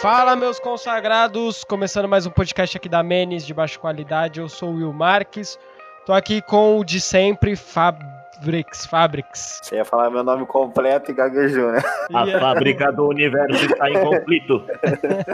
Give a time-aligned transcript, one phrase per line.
[0.00, 1.64] Fala, meus consagrados!
[1.64, 4.38] Começando mais um podcast aqui da Menes de baixa qualidade.
[4.38, 5.58] Eu sou o Will Marques.
[6.06, 8.86] Tô aqui com o de sempre, Fabrics.
[8.86, 9.58] Fabrics.
[9.62, 11.80] Você ia falar meu nome completo e gaguejou, né?
[12.14, 14.62] A fábrica do universo está em conflito.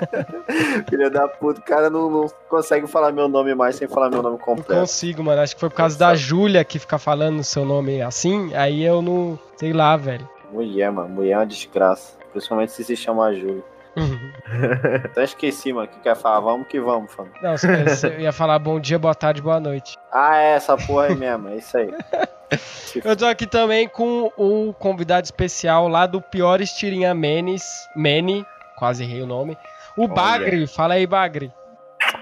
[0.88, 4.22] Filho da puta, o cara não, não consegue falar meu nome mais sem falar meu
[4.22, 4.80] nome Não completo.
[4.80, 5.42] consigo, mano.
[5.42, 8.54] Acho que foi por causa da Júlia que fica falando o seu nome assim.
[8.54, 9.38] Aí eu não.
[9.56, 10.26] Sei lá, velho.
[10.50, 11.10] Mulher, mano.
[11.10, 12.14] Mulher é uma desgraça.
[12.32, 13.62] Principalmente se se chama Júlio.
[15.04, 16.40] Até esqueci, mano, o que quer falar.
[16.40, 17.26] Vamos que vamos, fam.
[17.42, 19.96] Não, você você ia falar bom dia, boa tarde, boa noite.
[20.12, 21.48] Ah, é essa porra aí mesmo.
[21.48, 21.90] É isso aí.
[23.04, 27.64] Eu tô aqui também com um convidado especial lá do Piores Tirinha Menes.
[27.96, 28.44] Mene,
[28.76, 29.56] quase errei o nome.
[29.96, 30.66] O Bagre.
[30.66, 31.52] Fala aí, Bagre.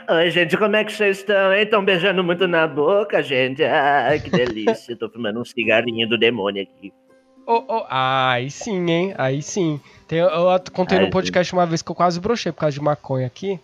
[0.08, 1.52] Oi, gente, como é que vocês estão?
[1.52, 3.62] Estão beijando muito na boca, gente?
[3.64, 4.96] Ai, que delícia.
[4.96, 6.92] Tô fumando um cigarrinho do demônio aqui.
[7.46, 9.14] Oh, oh, ah, aí sim, hein?
[9.18, 9.80] Aí sim.
[10.06, 10.30] Tem, eu
[10.72, 13.58] contei Aí no podcast uma vez que eu quase brochei por causa de maconha aqui.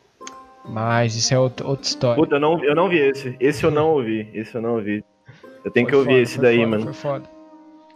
[0.64, 2.22] Mas isso é outra, outra história.
[2.22, 3.36] Puta, eu não, eu não vi esse.
[3.40, 4.28] Esse eu não ouvi.
[4.34, 5.04] Esse eu não ouvi.
[5.64, 6.84] Eu tenho Foi que ouvir foda, esse daí, foda, mano.
[6.84, 7.30] Foi foda.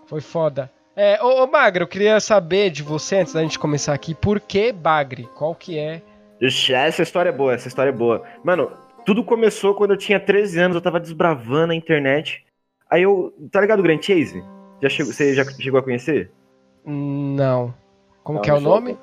[0.06, 0.70] Foi foda.
[0.94, 4.40] É, ô, ô Bagre, eu queria saber de você, antes da gente começar aqui, por
[4.40, 5.28] que Bagre?
[5.34, 6.02] Qual que é?
[6.40, 8.22] Ixi, Essa história é boa, essa história é boa.
[8.44, 8.70] Mano,
[9.06, 12.44] tudo começou quando eu tinha 13 anos, eu tava desbravando a internet.
[12.90, 13.32] Aí eu.
[13.50, 14.42] Tá ligado o Grand Chase?
[14.82, 16.30] Já chegou, você já chegou a conhecer?
[16.84, 17.72] Não.
[18.24, 18.96] Como Não, que é o nome?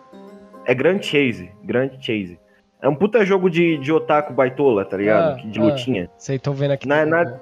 [0.66, 1.50] É Grand Chase.
[1.64, 2.38] Grand Chase.
[2.82, 5.34] É um puta jogo de, de otaku baitola, tá ligado?
[5.34, 5.64] Ah, Que- de ah.
[5.64, 6.10] lutinha.
[6.18, 6.88] Sei, tô vendo aqui.
[6.88, 7.40] Na- na-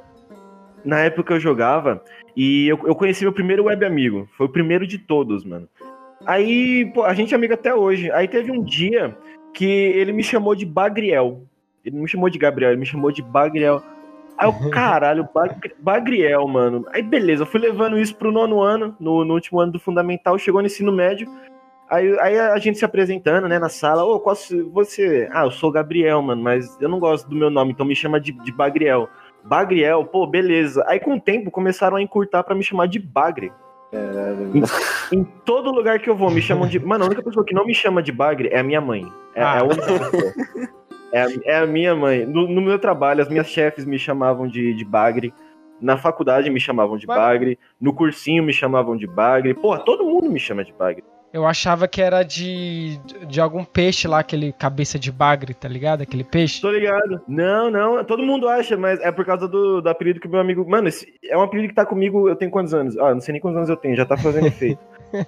[0.85, 2.01] Na época eu jogava
[2.35, 4.29] e eu, eu conheci meu primeiro web amigo.
[4.37, 5.67] Foi o primeiro de todos, mano.
[6.25, 8.09] Aí, pô, a gente é amigo até hoje.
[8.11, 9.17] Aí teve um dia
[9.53, 11.41] que ele me chamou de Bagriel.
[11.83, 13.81] Ele não me chamou de Gabriel, ele me chamou de Bagriel.
[14.37, 16.85] Aí eu, caralho, Bag- Bagriel, mano.
[16.93, 20.37] Aí beleza, eu fui levando isso pro nono ano, no, no último ano do fundamental,
[20.37, 21.27] chegou no ensino médio.
[21.89, 24.03] Aí, aí a gente se apresentando, né, na sala.
[24.03, 24.35] Ô, qual
[24.73, 25.29] você?
[25.31, 27.95] Ah, eu sou o Gabriel, mano, mas eu não gosto do meu nome, então me
[27.95, 29.07] chama de, de Bagriel.
[29.43, 30.83] Bagriel, pô, beleza.
[30.87, 33.51] Aí com o tempo começaram a encurtar pra me chamar de Bagre.
[35.13, 36.77] Em todo lugar que eu vou, me chamam de.
[36.77, 39.09] Mano, a única pessoa que não me chama de Bagre é a minha mãe.
[39.33, 39.55] É, Ah.
[39.55, 40.33] é a única pessoa.
[41.11, 42.25] É, a- é a minha mãe.
[42.25, 45.33] No, no meu trabalho, as minhas chefes me chamavam de, de Bagre.
[45.79, 47.57] Na faculdade me chamavam de Bagre.
[47.79, 49.53] No cursinho me chamavam de Bagre.
[49.53, 51.03] Porra, todo mundo me chama de Bagre.
[51.33, 52.97] Eu achava que era de,
[53.27, 56.01] de algum peixe lá, aquele cabeça de bagre, tá ligado?
[56.01, 56.61] Aquele peixe.
[56.61, 57.21] Tô ligado.
[57.27, 60.67] Não, não, todo mundo acha, mas é por causa do, do apelido que meu amigo.
[60.67, 62.29] Mano, esse é um apelido que tá comigo.
[62.29, 62.97] Eu tenho quantos anos?
[62.97, 64.79] Ah, não sei nem quantos anos eu tenho, já tá fazendo efeito.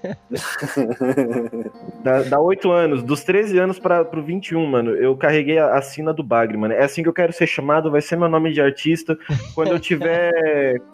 [2.04, 4.92] Dá, dá 8 anos, dos 13 anos para pro 21, mano.
[4.96, 6.74] Eu carreguei a, a sina do Bagre, mano.
[6.74, 9.18] É assim que eu quero ser chamado, vai ser meu nome de artista.
[9.54, 10.32] Quando eu tiver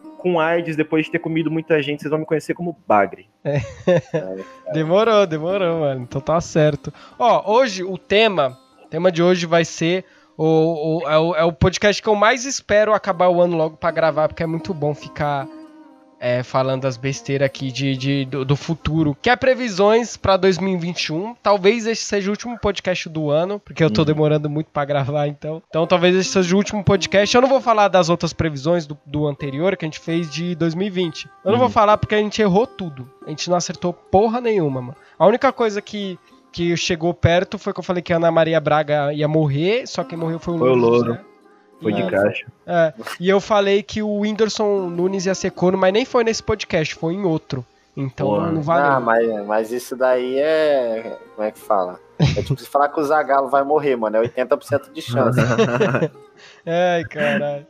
[0.17, 3.29] com AIDS, depois de ter comido muita gente, vocês vão me conhecer como Bagre.
[4.73, 6.01] Demorou, demorou, mano.
[6.01, 6.91] Então tá certo.
[7.19, 10.03] Ó, hoje o tema, o tema de hoje vai ser
[10.37, 13.77] o, o- é, o, é o podcast que eu mais espero acabar o ano logo
[13.77, 15.47] pra gravar, porque é muito bom ficar
[16.27, 21.35] é, falando as besteiras aqui de, de- do, do futuro, que é previsões pra 2021.
[21.35, 25.27] Talvez esse seja o último podcast do ano, porque eu tô demorando muito pra gravar,
[25.27, 25.61] então.
[25.69, 27.35] Então talvez esse seja o último podcast.
[27.35, 30.55] Eu não vou falar das outras previsões do, do anterior que a gente fez de
[30.55, 31.29] 2020.
[31.45, 33.07] Eu não vou falar porque a gente errou tudo.
[33.25, 34.95] A gente não acertou porra nenhuma, mano.
[35.19, 36.17] A única coisa que,
[36.51, 40.03] que chegou perto foi que eu falei que a Ana Maria Braga ia morrer, só
[40.03, 41.07] quem morreu foi o Foi o Louro.
[41.09, 41.34] Louro.
[41.81, 42.45] Foi de caixa.
[42.65, 46.41] é, e eu falei que o Whindersson Nunes ia ser corno, mas nem foi nesse
[46.41, 47.65] podcast, foi em outro.
[47.97, 48.51] Então Porra.
[48.51, 48.85] não valeu.
[48.91, 51.17] Ah, mas, mas isso daí é.
[51.35, 51.99] Como é que fala?
[52.19, 54.17] É tipo se falar que o Zagalo vai morrer, mano.
[54.17, 55.39] É 80% de chance.
[56.65, 57.65] Ai, caralho.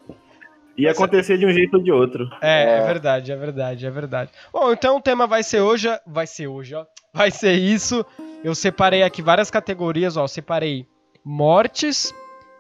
[0.78, 2.28] Ia acontecer de um jeito ou de outro.
[2.42, 2.86] É, é, É.
[2.86, 4.32] verdade, é verdade, é verdade.
[4.52, 6.86] Bom, então o tema vai ser hoje, vai ser hoje, ó.
[7.14, 8.06] Vai ser isso.
[8.44, 10.24] Eu separei aqui várias categorias, ó.
[10.24, 10.86] Eu separei
[11.24, 12.14] mortes,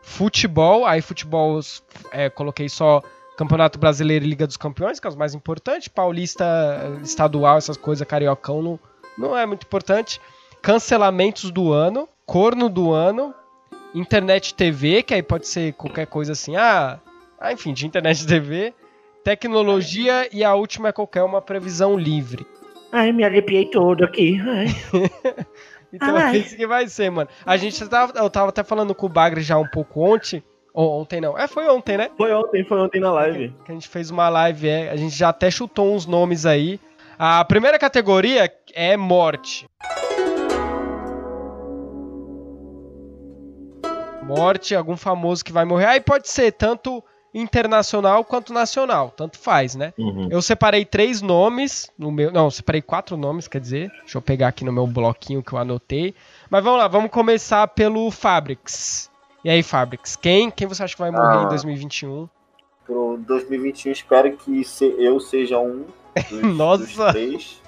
[0.05, 1.59] futebol, aí futebol
[2.11, 3.01] é, coloquei só
[3.35, 5.87] Campeonato Brasileiro e Liga dos Campeões, que é os mais importantes.
[5.87, 6.45] Paulista,
[7.03, 8.79] estadual, essas coisas, cariocão não,
[9.17, 10.21] não é muito importante.
[10.61, 13.33] Cancelamentos do ano, corno do ano,
[13.93, 16.99] internet TV, que aí pode ser qualquer coisa assim, ah,
[17.39, 18.73] ah enfim, de internet TV,
[19.23, 22.45] tecnologia e a última é qualquer uma previsão livre.
[22.91, 24.39] Ai, me arrepiei todo aqui.
[24.39, 24.67] Ai.
[25.95, 27.29] Então é isso que vai ser, mano.
[27.45, 30.43] A gente tava, eu tava até falando com o Bagre já um pouco ontem,
[30.73, 32.09] ou ontem não, é, foi ontem, né?
[32.17, 33.55] Foi ontem, foi ontem na live.
[33.63, 36.79] que a gente fez uma live, é, a gente já até chutou uns nomes aí.
[37.17, 39.65] A primeira categoria é morte.
[44.21, 45.85] Morte, algum famoso que vai morrer.
[45.85, 47.01] Aí pode ser tanto
[47.35, 49.93] internacional quanto nacional, tanto faz, né?
[49.97, 50.29] Uhum.
[50.31, 53.91] Eu separei três nomes no meu, não, separei quatro nomes, quer dizer.
[53.99, 56.15] Deixa eu pegar aqui no meu bloquinho que eu anotei.
[56.49, 59.11] Mas vamos lá, vamos começar pelo Fabrics.
[59.43, 62.29] E aí, Fabrics, quem, quem você acha que vai morrer ah, em 2021?
[62.85, 64.63] Pro 2021 espero que
[64.97, 65.85] eu seja um
[66.31, 66.83] dos, Nossa.
[66.85, 67.61] dos três.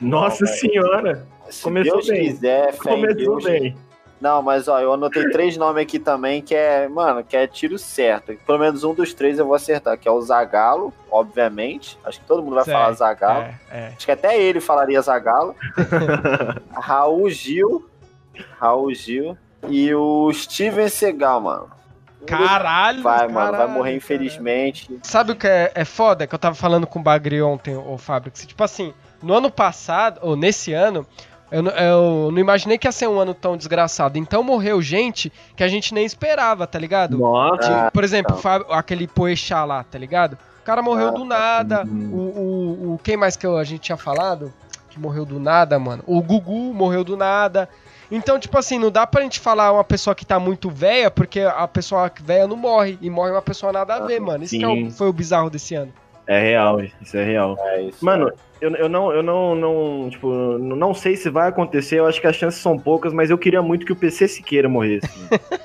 [0.00, 1.26] Nossa não, senhora!
[1.48, 2.24] Se Começou Deus bem.
[2.24, 3.76] quiser, Começou Deus, bem.
[4.22, 7.76] Não, mas ó, eu anotei três nomes aqui também que é, mano, que é tiro
[7.76, 8.32] certo.
[8.46, 11.98] Pelo menos um dos três eu vou acertar, que é o Zagalo, obviamente.
[12.04, 13.42] Acho que todo mundo vai falar Zagalo.
[13.42, 13.86] É, é.
[13.96, 15.56] Acho que até ele falaria Zagalo.
[16.72, 17.90] Raul Gil.
[18.60, 19.36] Raul Gil.
[19.68, 21.68] E o Steven Segal, mano.
[22.24, 25.00] Caralho, Vai, caralho, mano, vai morrer infelizmente.
[25.02, 26.28] Sabe o que é, é foda?
[26.28, 28.30] Que eu tava falando com o Bagri ontem, o Fábio.
[28.30, 31.04] Tipo assim, no ano passado, ou nesse ano,
[31.52, 34.18] eu, eu, não imaginei que ia ser um ano tão desgraçado.
[34.18, 37.18] Então morreu gente que a gente nem esperava, tá ligado?
[37.18, 37.90] Nossa.
[37.92, 40.38] Por exemplo, Fábio, aquele Poechá lá, tá ligado?
[40.62, 41.84] O cara morreu ah, do nada.
[41.84, 42.10] Uhum.
[42.12, 44.52] O, o, o, quem mais que a gente tinha falado?
[44.88, 46.02] Que morreu do nada, mano.
[46.06, 47.68] O Gugu morreu do nada.
[48.10, 51.40] Então, tipo assim, não dá pra gente falar uma pessoa que tá muito velha, porque
[51.40, 52.98] a pessoa velha não morre.
[53.00, 54.44] E morre uma pessoa nada a ver, mano.
[54.44, 55.92] Isso que é o, foi o bizarro desse ano.
[56.26, 57.56] É real, isso é real.
[57.60, 58.32] É isso, Mano, é.
[58.62, 62.28] Eu, eu, não, eu não, não, tipo, não sei se vai acontecer, eu acho que
[62.28, 65.10] as chances são poucas, mas eu queria muito que o PC Siqueira morresse.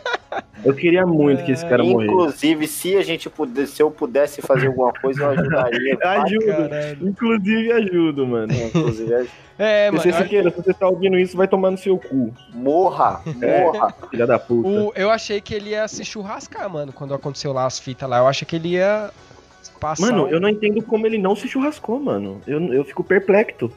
[0.65, 2.47] eu queria muito que esse cara Inclusive, morresse.
[2.47, 5.97] Inclusive, se a gente pudesse, se eu pudesse fazer alguma coisa, eu ajudaria.
[6.01, 7.07] ajudo.
[7.07, 8.51] Inclusive ajudo, mano.
[8.51, 9.31] É, inclusive ajudo.
[9.59, 10.03] É, mano.
[10.03, 12.33] PC Siqueira, se você tá ouvindo isso, vai tomar no seu cu.
[12.51, 13.93] Morra, é, morra.
[14.09, 14.67] Filha da puta.
[14.67, 18.17] O, eu achei que ele ia se churrascar, mano, quando aconteceu lá as fitas lá.
[18.17, 19.11] Eu achei que ele ia
[19.79, 20.27] Passar mano, um...
[20.29, 22.41] eu não entendo como ele não se churrascou, mano.
[22.47, 23.71] Eu, eu fico perplexo.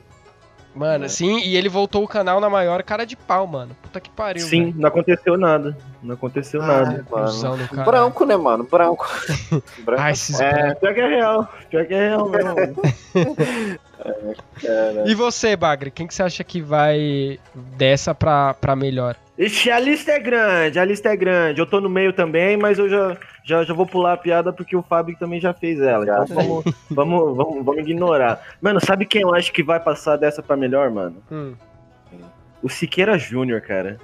[0.74, 1.08] Mano, é.
[1.08, 3.76] sim, e ele voltou o canal na maior cara de pau, mano.
[3.82, 4.46] Puta que pariu.
[4.46, 5.76] Sim, não aconteceu nada.
[6.02, 7.06] Não aconteceu ah, nada.
[7.10, 7.84] Mano.
[7.84, 8.64] Branco, né, mano?
[8.64, 9.06] Branco.
[9.84, 10.00] Branco.
[10.00, 11.48] Ai, esses é, pior que é real.
[11.68, 12.76] Pior que é real, mano.
[14.64, 17.40] é, e você, Bagre, quem que você acha que vai
[17.76, 19.16] dessa pra, pra melhor?
[19.40, 21.58] Ixi, a lista é grande, a lista é grande.
[21.58, 24.76] Eu tô no meio também, mas eu já, já, já vou pular a piada porque
[24.76, 26.04] o Fábio também já fez ela.
[26.04, 28.42] Então vamos, vamos, vamos, vamos, ignorar.
[28.60, 31.22] Mano, sabe quem eu acho que vai passar dessa pra melhor, mano?
[31.32, 31.54] Hum.
[32.62, 33.98] O Siqueira Júnior, cara.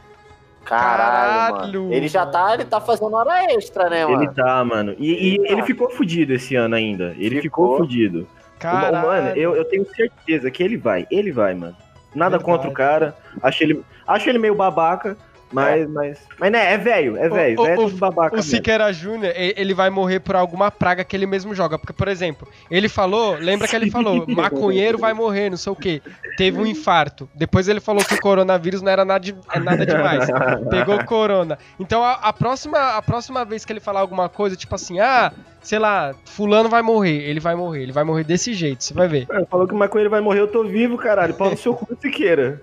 [0.64, 4.22] Caralho, Caralho Ele já tá, ele tá fazendo hora extra, né, mano?
[4.22, 4.96] Ele tá, mano.
[4.98, 5.52] E, ele, e tá.
[5.52, 7.14] ele ficou fudido esse ano ainda.
[7.18, 8.26] Ele ficou, ficou fudido.
[8.58, 9.06] Caralho.
[9.06, 11.06] Mano, eu, eu tenho certeza que ele vai.
[11.10, 11.76] Ele vai, mano.
[12.14, 12.44] Nada Verdade.
[12.44, 13.14] contra o cara.
[13.42, 15.16] Acho ele, acho ele meio babaca.
[15.52, 15.87] Mas, é.
[15.87, 16.19] mas.
[16.38, 17.60] Mas né, é velho, é velho.
[17.60, 21.54] O, o, babaca o Siqueira Júnior, ele vai morrer por alguma praga que ele mesmo
[21.54, 21.78] joga.
[21.78, 25.76] Porque, por exemplo, ele falou, lembra que ele falou, maconheiro vai morrer, não sei o
[25.76, 26.02] quê.
[26.37, 27.28] Teve um infarto.
[27.34, 30.26] Depois ele falou que o coronavírus não era nada, de, é nada demais.
[30.69, 31.58] Pegou corona.
[31.78, 35.32] Então a, a, próxima, a próxima vez que ele falar alguma coisa, tipo assim, ah,
[35.62, 39.08] sei lá, fulano vai morrer, ele vai morrer, ele vai morrer desse jeito, você vai
[39.08, 39.26] ver.
[39.31, 41.34] É, falou que o maconheiro vai morrer, eu tô vivo, caralho.
[41.34, 42.60] Pau no seu cu, Siqueira.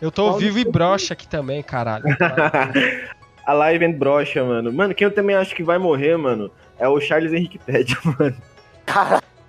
[0.00, 2.04] Eu tô Paulo vivo e brocha aqui também, caralho.
[3.44, 4.72] a live and brocha, mano.
[4.72, 8.36] Mano, quem eu também acho que vai morrer, mano, é o Charles Henrique Pédia, mano.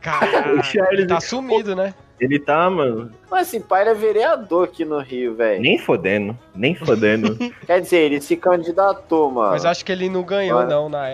[0.02, 1.08] Caralho, o Charles...
[1.08, 1.94] tá sumido, né?
[2.20, 3.12] Ele tá, mano.
[3.32, 5.62] Mas assim, pai é vereador aqui no Rio, velho.
[5.62, 7.38] Nem fodendo, nem fodendo.
[7.66, 9.52] Quer dizer, ele se candidatou, mano.
[9.52, 10.70] Mas acho que ele não ganhou, mano.
[10.70, 10.90] não.
[10.90, 11.08] Na...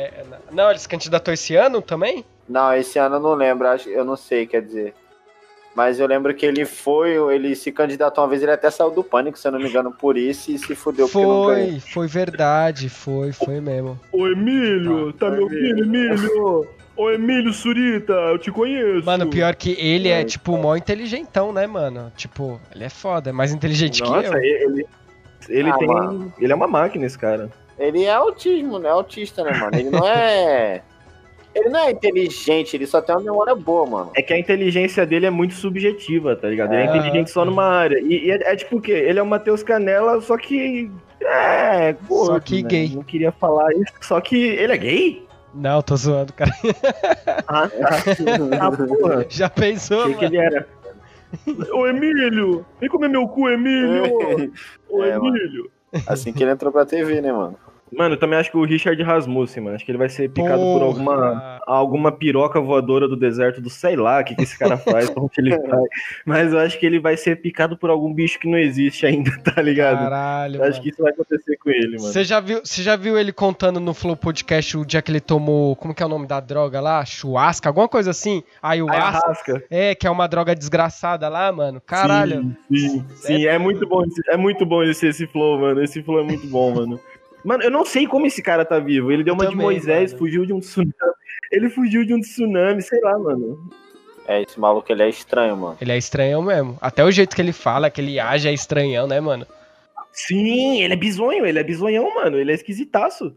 [0.52, 2.26] Não, ele se candidatou esse ano também?
[2.50, 4.96] Não, esse ano eu não lembro, eu não sei, quer dizer.
[5.76, 9.04] Mas eu lembro que ele foi, ele se candidatou uma vez, ele até saiu do
[9.04, 12.08] pânico, se eu não me engano, por isso e se fudeu foi, porque não Foi,
[12.08, 14.00] verdade, foi, foi mesmo.
[14.12, 16.66] Ô Emílio, tá, tá me ouvindo, Emílio?
[16.96, 19.06] Ô Emílio Surita, eu te conheço.
[19.06, 22.10] Mano, pior que ele é, é tipo, mó inteligentão, né, mano?
[22.16, 24.40] Tipo, ele é foda, é mais inteligente Nossa, que eu.
[24.40, 24.88] ele,
[25.50, 25.88] ele ah, tem.
[25.90, 26.34] Mano.
[26.40, 27.50] Ele é uma máquina, esse cara.
[27.78, 28.90] Ele é autismo, né?
[28.90, 29.76] Autista, né, mano?
[29.78, 30.82] Ele não é.
[31.56, 34.12] Ele não é inteligente, ele só tem uma memória boa, mano.
[34.14, 36.74] É que a inteligência dele é muito subjetiva, tá ligado?
[36.74, 37.98] Ele é, é inteligente só numa área.
[38.00, 38.92] E, e é, é, tipo o quê?
[38.92, 40.92] Ele é o Matheus Canela, só que.
[41.22, 42.70] É, gordo, Só que né?
[42.70, 42.90] gay.
[42.94, 43.94] Não queria falar isso.
[44.02, 45.26] Só que ele é gay?
[45.54, 46.52] Não, tô zoando, cara.
[47.48, 47.90] Ah, tá.
[48.60, 49.26] ah, porra.
[49.30, 50.20] Já pensou, Achei mano?
[50.20, 50.68] que ele era.
[51.74, 52.66] Ô, Emílio!
[52.80, 54.04] Vem comer meu cu, Emílio!
[54.90, 55.72] Ô, é, Emílio!
[55.94, 56.06] Mano.
[56.08, 57.58] Assim que ele entrou pra TV, né, mano?
[57.92, 59.76] Mano, eu também acho que o Richard Rasmussen, mano.
[59.76, 60.80] Acho que ele vai ser picado Porra.
[60.80, 64.76] por alguma, alguma piroca voadora do deserto do sei lá o que, que esse cara
[64.76, 65.84] faz, como que ele faz.
[66.26, 69.32] Mas eu acho que ele vai ser picado por algum bicho que não existe ainda,
[69.44, 70.00] tá ligado?
[70.00, 70.58] Caralho.
[70.58, 72.12] Eu acho que isso vai acontecer com ele, mano.
[72.12, 75.22] Você já viu, você já viu ele contando no Flow Podcast o dia que ele
[75.22, 75.76] tomou.
[75.76, 77.06] Como que é o nome da droga lá?
[77.06, 77.70] Chuasca?
[77.70, 78.44] Alguma coisa assim?
[78.62, 79.64] Ayahuasca.
[79.70, 81.82] É, que é uma droga desgraçada lá, mano.
[81.86, 82.56] Caralho.
[82.68, 83.46] Sim, sim, sim.
[83.46, 85.84] é muito bom, é muito bom esse, esse flow, mano.
[85.84, 87.00] Esse flow é muito bom, mano.
[87.46, 89.12] Mano, eu não sei como esse cara tá vivo.
[89.12, 90.20] Ele deu eu uma também, de Moisés, mano.
[90.20, 90.92] fugiu de um tsunami.
[91.52, 93.70] Ele fugiu de um tsunami, sei lá, mano.
[94.28, 95.78] É, esse maluco, ele é estranho, mano.
[95.80, 96.76] Ele é estranhão mesmo.
[96.82, 99.46] Até o jeito que ele fala, que ele age é estranhão, né, mano?
[100.12, 102.40] Sim, ele é bizonho, ele é bizonhão, mano.
[102.40, 103.36] Ele é esquisitaço.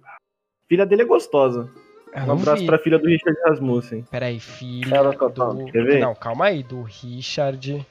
[0.66, 1.70] Filha dele é gostosa.
[2.16, 2.66] um abraço vi.
[2.66, 4.06] pra filha do Richard Rasmussen.
[4.10, 5.64] Peraí, filha Ela do...
[5.66, 6.00] Quer ver?
[6.00, 7.86] Não, calma aí, do Richard...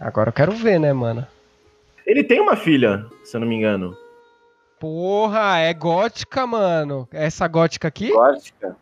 [0.00, 1.26] Agora eu quero ver, né, mano?
[2.06, 3.96] Ele tem uma filha, se eu não me engano.
[4.78, 7.08] Porra, é gótica, mano.
[7.12, 8.10] Essa gótica aqui?
[8.10, 8.76] Gótica.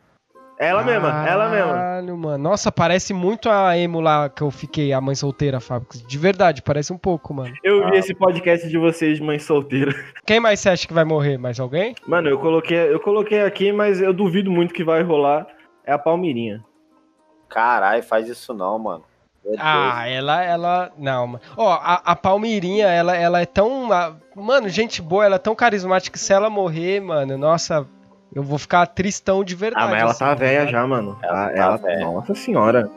[0.56, 2.16] Ela Caralho, mesma, ela mesma.
[2.16, 2.38] mano.
[2.38, 5.88] Nossa, parece muito a emo lá que eu fiquei, a mãe solteira, Fábio.
[6.06, 7.52] De verdade, parece um pouco, mano.
[7.62, 9.92] Eu vi esse podcast de vocês de mãe solteira.
[10.24, 11.38] Quem mais você acha que vai morrer?
[11.38, 11.94] Mais alguém?
[12.06, 15.46] Mano, eu coloquei, eu coloquei aqui, mas eu duvido muito que vai rolar.
[15.84, 16.64] É a Palmirinha.
[17.48, 19.04] Caralho, faz isso não, mano.
[19.58, 20.92] Ah, ela, ela.
[20.96, 23.88] Não, ó, a, a Palmeirinha, ela, ela é tão.
[24.34, 27.86] Mano, gente boa, ela é tão carismática que se ela morrer, mano, nossa,
[28.34, 29.86] eu vou ficar tristão de verdade.
[29.86, 31.18] Ah, mas ela assim, tá velha já, mano.
[31.22, 32.04] Ela, ela, tá velha.
[32.04, 32.90] Nossa senhora.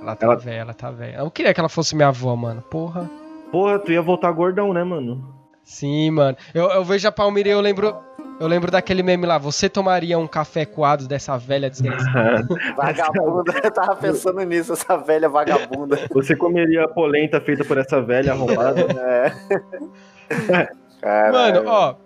[0.00, 0.36] Ela tá ela...
[0.36, 1.18] velha, ela tá velha.
[1.18, 2.62] Eu queria que ela fosse minha avó, mano.
[2.62, 3.08] Porra.
[3.52, 5.34] Porra, tu ia voltar gordão, né, mano?
[5.64, 6.36] Sim, mano.
[6.52, 7.96] Eu, eu vejo a Palmeirinha, eu lembro.
[8.40, 12.42] Eu lembro daquele meme lá, você tomaria um café coado dessa velha desgraçada?
[12.74, 15.98] vagabunda, eu tava pensando nisso, essa velha vagabunda.
[16.10, 18.80] Você comeria a polenta feita por essa velha arrombada?
[21.02, 21.30] é.
[21.30, 21.96] Mano, ó,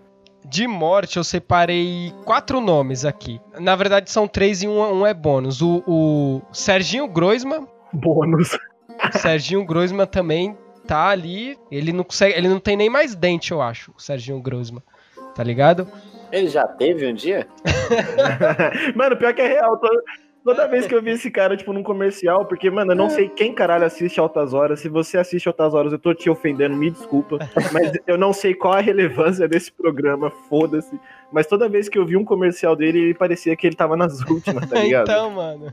[0.45, 3.41] de morte eu separei quatro nomes aqui.
[3.61, 5.63] Na verdade são três e um, um é bônus.
[5.63, 7.69] O, o Serginho Groisman.
[7.93, 8.59] Bônus.
[9.15, 11.57] O Serginho Groisman também tá ali.
[11.71, 14.83] Ele não consegue, ele não tem nem mais dente, eu acho, o Serginho Groisman.
[15.35, 15.89] Tá ligado?
[16.31, 17.47] Ele já teve um dia?
[18.95, 19.81] mano, pior que é real.
[20.45, 23.31] Toda vez que eu vi esse cara, tipo, num comercial, porque, mano, eu não sei
[23.31, 24.81] quem caralho assiste Altas Horas.
[24.81, 27.39] Se você assiste Altas Horas, eu tô te ofendendo, me desculpa.
[27.73, 31.01] Mas eu não sei qual a relevância desse programa, foda-se.
[31.33, 34.21] Mas toda vez que eu vi um comercial dele, ele parecia que ele tava nas
[34.21, 35.09] últimas, tá ligado?
[35.09, 35.73] então, mano.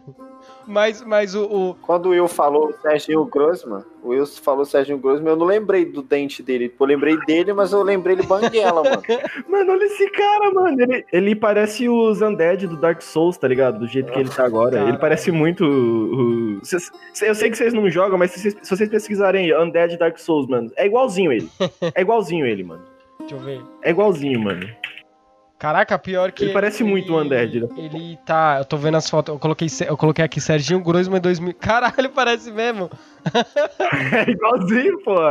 [0.68, 4.98] Mas, mas o, o, Quando o Will falou o Serginho Grossman, o Will falou Serginho
[4.98, 6.74] Grossman, eu não lembrei do dente dele.
[6.80, 9.02] Eu lembrei dele, mas eu lembrei ele banguela, mano.
[9.48, 10.82] mano, olha esse cara, mano.
[10.82, 13.80] Ele, ele parece o Zanded do Dark Souls, tá ligado?
[13.80, 14.72] Do jeito que ele tá agora.
[14.72, 14.92] Caralho.
[14.92, 15.66] Ele parece muito.
[15.66, 16.62] O,
[17.22, 20.48] eu sei que vocês não jogam, mas se vocês, se vocês pesquisarem Undead Dark Souls,
[20.48, 21.50] mano, é igualzinho ele.
[21.94, 22.84] É igualzinho ele, mano.
[23.20, 23.62] Deixa eu ver.
[23.82, 24.68] É igualzinho, mano.
[25.62, 26.46] Caraca, pior que.
[26.46, 27.68] Ele parece ele, muito o Undead, né?
[27.78, 28.56] Ele tá.
[28.58, 29.32] Eu tô vendo as fotos.
[29.32, 31.54] Eu coloquei, eu coloquei aqui Serginho Groisman 2000.
[31.62, 32.90] Caralho, parece mesmo.
[34.12, 35.22] é igualzinho, pô.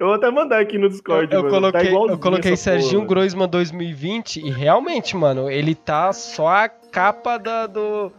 [0.00, 1.30] Eu vou até mandar aqui no Discord.
[1.30, 3.08] Eu, eu tá coloquei, tá eu coloquei Serginho porra.
[3.08, 8.10] Groisman 2020 e realmente, mano, ele tá só a capa da, do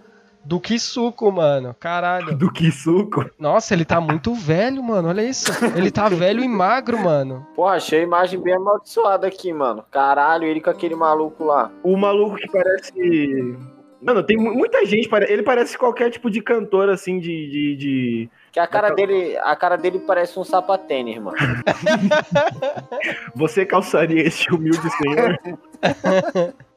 [0.46, 1.76] do Kisuko, mano.
[1.80, 2.38] Caralho.
[2.38, 3.26] Do Kisuko?
[3.40, 5.10] Nossa, ele tá muito velho, mano.
[5.10, 5.52] Olha isso.
[5.76, 7.46] Ele tá velho e magro, mano.
[7.56, 9.84] Pô, achei a imagem bem amaldiçoada aqui, mano.
[9.92, 11.72] Caralho, ele com aquele maluco lá.
[11.84, 13.58] O maluco que parece.
[14.02, 15.10] Mano, tem muita gente.
[15.28, 17.50] Ele parece qualquer tipo de cantor, assim, de.
[17.50, 18.30] de, de...
[18.52, 21.36] Que a cara dele, a cara dele parece um sapatênis, mano.
[23.36, 25.40] Você calçaria esse humilde senhor?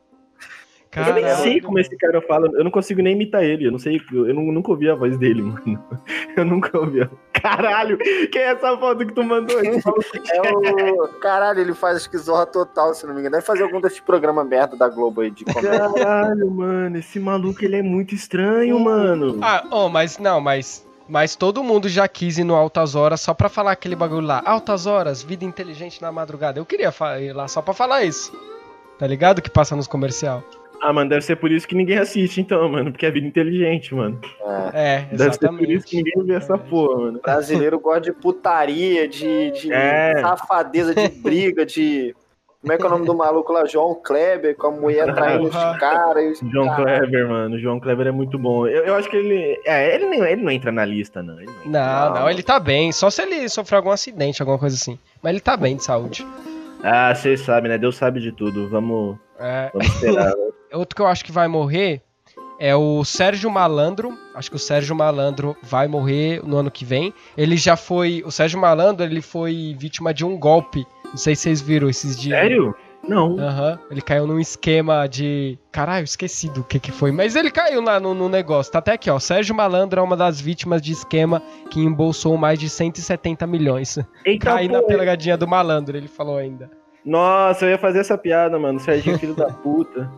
[1.05, 3.73] Cara, eu nem sei como esse cara fala, eu não consigo nem imitar ele, eu
[3.73, 5.85] não sei, eu nunca ouvi a voz dele, mano.
[6.37, 7.03] Eu nunca ouvi.
[7.03, 7.11] A...
[7.33, 7.99] Caralho,
[8.31, 9.69] quem é essa foto que tu mandou aí?
[9.69, 11.09] é o...
[11.21, 13.37] Caralho, ele faz esquizorra total, se não me engano.
[13.37, 15.79] Deve fazer algum desses programas merda da Globo aí de comédia.
[15.79, 19.39] Caralho, mano, esse maluco, ele é muito estranho, mano.
[19.43, 20.87] Ah, oh, mas não, mas...
[21.09, 24.43] Mas todo mundo já quis ir no Altas Horas só pra falar aquele bagulho lá.
[24.45, 26.61] Altas Horas, vida inteligente na madrugada.
[26.61, 28.31] Eu queria ir lá só pra falar isso.
[28.99, 29.41] Tá ligado?
[29.41, 30.45] Que passa nos comercial.
[30.81, 32.93] Ah, mano, deve ser por isso que ninguém assiste, então, mano.
[32.93, 34.21] Porque é vida inteligente, mano.
[34.73, 35.17] É, exatamente.
[35.17, 37.19] Deve ser por isso que ninguém vê essa porra, mano.
[37.19, 40.21] O brasileiro gosta de putaria, de, de é.
[40.21, 42.15] safadeza, de briga, de.
[42.61, 43.65] Como é que é o nome do maluco lá?
[43.67, 46.41] João Kleber, com a mulher traindo os caras.
[46.41, 46.99] João cara.
[46.99, 47.59] Kleber, mano.
[47.59, 48.67] João Kleber é muito bom.
[48.67, 49.61] Eu, eu acho que ele.
[49.65, 51.37] É, ele, nem, ele não entra na lista, não.
[51.37, 52.91] Não, não, não, ele tá bem.
[52.91, 54.99] Só se ele sofrer algum acidente, alguma coisa assim.
[55.23, 56.27] Mas ele tá bem de saúde.
[56.83, 57.79] Ah, vocês sabem, né?
[57.79, 58.69] Deus sabe de tudo.
[58.69, 59.17] Vamos.
[59.39, 59.71] É.
[59.73, 60.33] Vamos esperar.
[60.73, 62.03] Outro que eu acho que vai morrer
[62.59, 64.19] é o Sérgio Malandro.
[64.35, 67.15] Acho que o Sérgio Malandro vai morrer no ano que vem.
[67.37, 68.23] Ele já foi.
[68.27, 70.85] O Sérgio Malandro ele foi vítima de um golpe.
[71.05, 72.39] Não sei se vocês viram esses dias.
[72.39, 72.75] Sério?
[73.07, 73.37] Não.
[73.37, 73.79] Uhum.
[73.91, 75.57] Ele caiu num esquema de.
[75.71, 77.13] Caralho, esqueci do que que foi.
[77.13, 78.73] Mas ele caiu lá no, no, negócio.
[78.73, 79.19] Tá até aqui, ó.
[79.19, 83.99] Sérgio Malandro é uma das vítimas de esquema que embolsou mais de 170 milhões.
[84.25, 86.71] Eita, Cai na pegadinha do malandro, ele falou ainda.
[87.05, 88.79] Nossa, eu ia fazer essa piada, mano.
[88.81, 90.11] Serginho, filho da puta.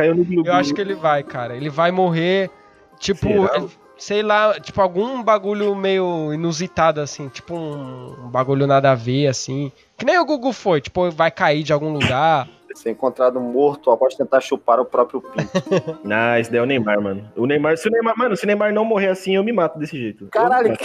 [0.00, 1.54] Caiu no glu, Eu acho que ele vai, cara.
[1.54, 2.50] Ele vai morrer,
[2.98, 7.28] tipo, ele, sei lá, tipo, algum bagulho meio inusitado, assim.
[7.28, 9.70] Tipo, um, um, bagulho nada a ver, assim.
[9.98, 12.48] Que nem o Google foi, tipo, vai cair de algum lugar.
[12.74, 15.50] ser encontrado morto após tentar chupar o próprio pinto.
[16.10, 17.30] ah, esse daí é o Neymar, mano.
[17.36, 19.78] O Neymar, se o Neymar, mano, se o Neymar não morrer assim, eu me mato
[19.78, 20.28] desse jeito.
[20.28, 20.78] Caralho,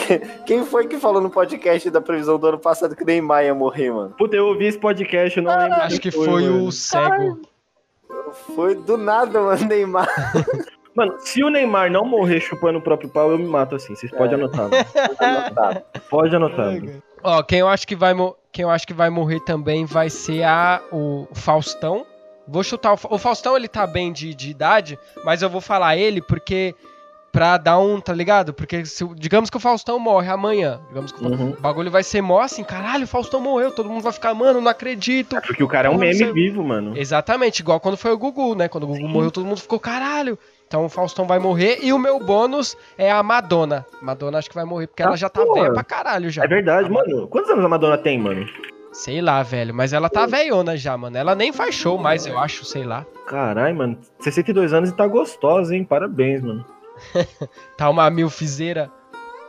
[0.45, 3.55] quem foi que falou no podcast da previsão do ano passado que o Neymar ia
[3.55, 4.13] morrer, mano?
[4.17, 5.75] Puta, eu ouvi esse podcast, eu não lembro.
[5.75, 7.07] Acho que foi, foi o cego.
[7.07, 7.54] Caralho.
[8.33, 10.07] Foi do nada, mano, Neymar.
[10.95, 13.93] Mano, se o Neymar não morrer chupando o próprio pau, eu me mato assim.
[13.93, 14.35] Vocês podem é.
[14.35, 14.69] anotar.
[14.69, 15.81] Mano.
[16.09, 16.73] Pode anotar.
[17.21, 18.13] Ó, quem eu acho que vai
[18.49, 22.05] quem eu acho que vai morrer também vai ser a o Faustão.
[22.47, 25.97] Vou chutar o, o Faustão, ele tá bem de, de idade, mas eu vou falar
[25.97, 26.73] ele porque
[27.35, 28.53] pra dar um, tá ligado?
[28.53, 31.49] Porque se, digamos que o Faustão morre amanhã, digamos que uhum.
[31.49, 34.61] o bagulho vai ser mó assim, caralho, o Faustão morreu, todo mundo vai ficar, mano,
[34.61, 35.35] não acredito.
[35.35, 36.97] É porque o cara é um meme vivo, mano.
[36.97, 38.69] Exatamente, igual quando foi o Gugu, né?
[38.69, 39.07] Quando o Gugu Sim.
[39.09, 40.39] morreu, todo mundo ficou, caralho.
[40.65, 43.85] Então o Faustão vai morrer e o meu bônus é a Madonna.
[44.01, 46.43] Madonna acho que vai morrer porque ah, ela já tá velha pra caralho já.
[46.43, 47.27] É verdade, mano.
[47.27, 48.47] Quantos anos a Madonna tem, mano?
[48.93, 49.73] Sei lá, velho.
[49.73, 51.17] Mas ela tá velhona já, mano.
[51.17, 53.05] Ela nem faz show mais, eu acho, sei lá.
[53.27, 53.97] Caralho, mano.
[54.19, 55.83] 62 anos e tá gostosa, hein?
[55.83, 56.65] Parabéns, mano.
[57.77, 58.91] tá uma milfizeira.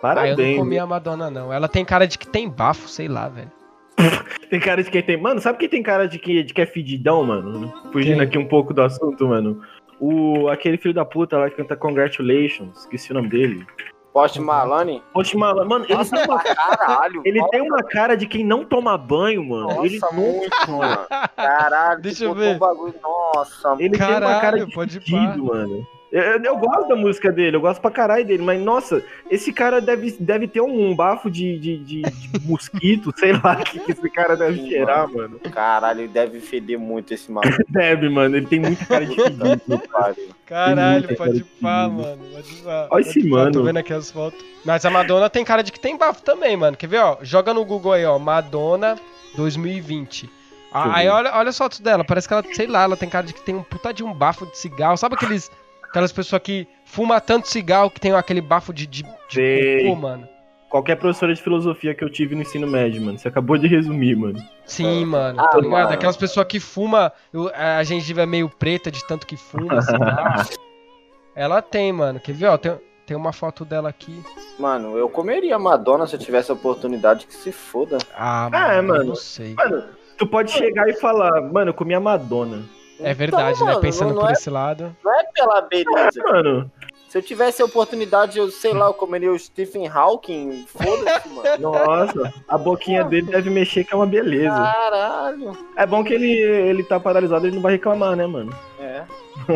[0.01, 0.39] Parabéns.
[0.39, 1.53] Ah, eu não comi a Madonna, não.
[1.53, 3.51] Ela tem cara de que tem bafo, sei lá, velho.
[4.51, 5.17] tem cara de quem tem.
[5.17, 7.73] Mano, sabe quem tem cara de que, de que é fedidão, mano?
[7.93, 8.27] Fugindo quem?
[8.27, 9.63] aqui um pouco do assunto, mano.
[9.99, 13.67] O, aquele filho da puta lá que canta Congratulations, esqueci o nome dele.
[14.13, 15.03] Post Malone?
[15.13, 15.69] Post Malone.
[15.69, 19.69] Mano, ele, tem uma, caralho, ele tem uma cara de quem não toma banho, mano.
[19.69, 21.07] Nossa, ele muito, mano.
[21.37, 22.59] Caralho, deixa eu ver.
[22.59, 22.95] bagulho.
[23.03, 25.01] Nossa, ele caralho, tem uma cara de pode
[25.43, 25.87] mano.
[26.17, 29.83] Eu, eu, gosto da música dele, eu gosto pra caralho dele, mas nossa, esse cara
[29.83, 34.09] deve, deve ter um, bafo de, de, de, de mosquito, sei lá, que, que esse
[34.09, 35.39] cara deve Sim, cheirar, mano.
[35.39, 35.41] mano.
[35.53, 37.59] Caralho, ele deve feder muito esse maluco.
[37.69, 39.61] deve, mano, ele tem muita cara de fedido,
[40.47, 42.25] Caralho, pode pá, mano.
[42.33, 42.89] Pode pá.
[42.91, 43.53] Olha esse mano.
[43.53, 44.43] Tô vendo aqui as fotos.
[44.65, 46.79] Mas a Madonna tem cara de que tem bafo também, mano.
[46.79, 47.19] Quer ver, ó?
[47.21, 48.19] Joga no Google aí, ó.
[48.19, 48.97] Madonna
[49.35, 50.31] 2020.
[50.73, 53.27] Ah, aí olha, olha as fotos dela, parece que ela, sei lá, ela tem cara
[53.27, 54.97] de que tem um puta de um bafo de cigarro.
[54.97, 55.51] Sabe aqueles
[55.97, 60.29] Aquelas pessoas que fumam tanto cigarro que tem aquele bafo de, de, de cocô, mano.
[60.69, 63.17] Qualquer professora de filosofia que eu tive no ensino médio, mano.
[63.17, 64.39] Você acabou de resumir, mano.
[64.67, 65.07] Sim, é.
[65.07, 65.41] mano.
[65.41, 65.73] Ah, tá ligado?
[65.73, 65.95] Mano.
[65.95, 67.11] Aquelas pessoas que fumam,
[67.55, 69.95] a gengiva é meio preta de tanto que fuma, assim,
[71.35, 72.21] Ela tem, mano.
[72.21, 72.59] Quer ver, ó?
[72.59, 74.23] Tem, tem uma foto dela aqui.
[74.59, 77.97] Mano, eu comeria Madonna se eu tivesse a oportunidade que se foda.
[78.15, 79.05] Ah, mano, é, mano.
[79.05, 79.55] Não sei.
[79.55, 79.83] Mano,
[80.19, 82.77] tu pode chegar e falar, mano, eu comi a Madonna.
[83.01, 83.73] É verdade, então, né?
[83.73, 84.97] Mano, Pensando por é, esse lado.
[85.05, 86.21] Não é pela beleza.
[86.21, 86.71] É, mano.
[87.09, 90.67] Se eu tivesse a oportunidade, eu sei lá, eu comeria o Stephen Hawking.
[90.67, 91.59] Foda-se, mano.
[91.61, 94.55] Nossa, a boquinha dele deve mexer que é uma beleza.
[94.55, 95.57] Caralho.
[95.77, 98.53] É bom que ele, ele tá paralisado, ele não vai reclamar, né, mano?
[98.81, 99.05] É.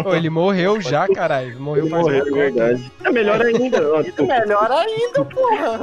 [0.02, 1.58] Pô, ele morreu já, caralho.
[1.58, 2.92] Morreu ele faz morreu, é verdade.
[3.04, 3.94] É melhor ainda.
[3.94, 5.80] Ó, melhor ainda, porra.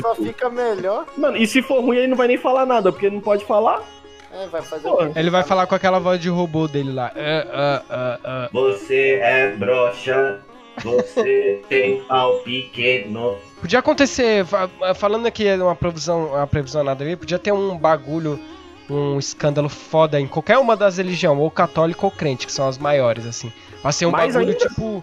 [0.00, 1.06] Só fica melhor.
[1.16, 3.44] Mano, e se for ruim, ele não vai nem falar nada, porque ele não pode
[3.44, 3.82] falar.
[4.32, 7.12] É, vai fazer Pô, Ele vai falar com aquela voz de robô dele lá.
[7.14, 7.48] Uh,
[7.88, 10.40] uh, uh, você é broxa,
[10.82, 13.36] você tem pau pequeno.
[13.60, 14.44] Podia acontecer,
[14.94, 18.38] falando aqui uma previsão, uma previsão nada a ver, podia ter um bagulho,
[18.90, 22.78] um escândalo foda em qualquer uma das religiões, ou católico ou crente, que são as
[22.78, 23.52] maiores, assim.
[23.82, 24.68] Vai ser um Mais bagulho ainda?
[24.68, 25.02] tipo.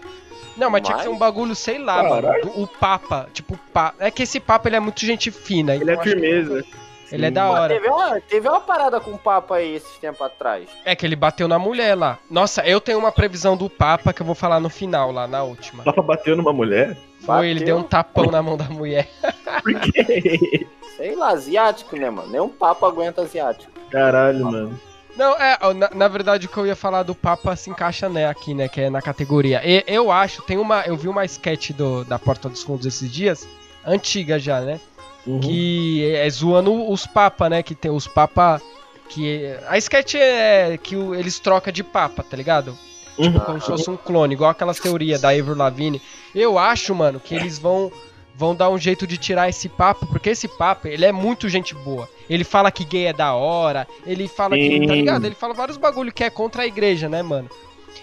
[0.56, 2.46] Não, mas, mas, tinha que ser um bagulho, sei lá, Caralho.
[2.46, 2.62] mano.
[2.62, 3.92] O Papa, tipo, pa...
[3.98, 5.74] é que esse Papa ele é muito gente fina.
[5.74, 6.62] Ele é firmeza.
[6.62, 6.83] Que...
[7.14, 7.74] Ele é da hora.
[7.74, 10.68] Teve uma, teve uma parada com o Papa aí esses tempos atrás.
[10.84, 12.18] É que ele bateu na mulher lá.
[12.28, 15.42] Nossa, eu tenho uma previsão do Papa que eu vou falar no final, lá na
[15.42, 15.82] última.
[15.82, 16.96] O Papa bateu numa mulher?
[17.20, 17.44] Foi, bateu.
[17.44, 19.08] ele deu um tapão na mão da mulher.
[19.62, 20.66] Por quê?
[20.96, 22.28] Sei lá, asiático, né, mano?
[22.28, 23.70] Nem um Papa aguenta asiático.
[23.90, 24.80] Caralho, mano.
[25.16, 28.26] Não, é, na, na, verdade o que eu ia falar do Papa se encaixa né,
[28.26, 29.60] aqui, né, que é na categoria.
[29.64, 33.10] E, eu acho, tem uma, eu vi uma sketch do, da Porta dos Fundos esses
[33.10, 33.48] dias,
[33.86, 34.80] antiga já, né,
[35.26, 35.40] Uhum.
[35.40, 37.62] Que é, zoando os papa, né?
[37.62, 38.60] Que tem os papa.
[39.08, 39.56] Que.
[39.68, 42.76] A sketch é que eles trocam de papa, tá ligado?
[43.16, 43.32] Uhum.
[43.32, 46.02] Tipo, como se fosse um clone, igual aquelas teorias da Avril Lavigne.
[46.34, 47.90] Eu acho, mano, que eles vão
[48.36, 51.74] vão dar um jeito de tirar esse papo, porque esse papo, ele é muito gente
[51.74, 52.08] boa.
[52.28, 54.80] Ele fala que gay é da hora, ele fala Sim.
[54.80, 55.24] que, tá ligado?
[55.24, 57.48] Ele fala vários bagulho que é contra a igreja, né, mano?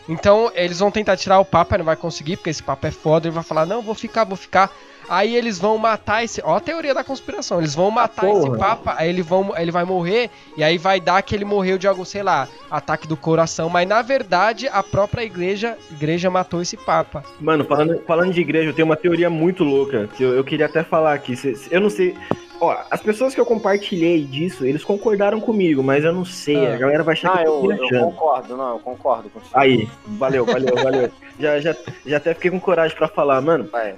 [0.07, 2.91] Então, eles vão tentar tirar o papo, ele não vai conseguir, porque esse papo é
[2.91, 4.71] foda, ele vai falar, não, vou ficar, vou ficar.
[5.12, 6.41] Aí eles vão matar esse.
[6.41, 7.60] Ó a teoria da conspiração.
[7.60, 8.47] Eles vão matar Porra.
[8.47, 11.78] esse papa, aí ele, vão, ele vai morrer, e aí vai dar que ele morreu
[11.78, 13.67] de algo, sei lá, ataque do coração.
[13.67, 17.26] Mas na verdade, a própria igreja, igreja matou esse papa.
[17.41, 20.67] Mano, falando, falando de igreja, eu tenho uma teoria muito louca, que eu, eu queria
[20.67, 21.34] até falar aqui.
[21.69, 22.15] Eu não sei.
[22.62, 26.67] Ó, as pessoas que eu compartilhei disso, eles concordaram comigo, mas eu não sei.
[26.67, 26.76] Ah.
[26.76, 29.50] A galera vai achar ah, que eu, eu, eu concordo, não, eu concordo com você.
[29.52, 31.12] Aí, valeu, valeu, valeu.
[31.39, 33.67] já, já, já até fiquei com coragem para falar, mano.
[33.74, 33.95] É.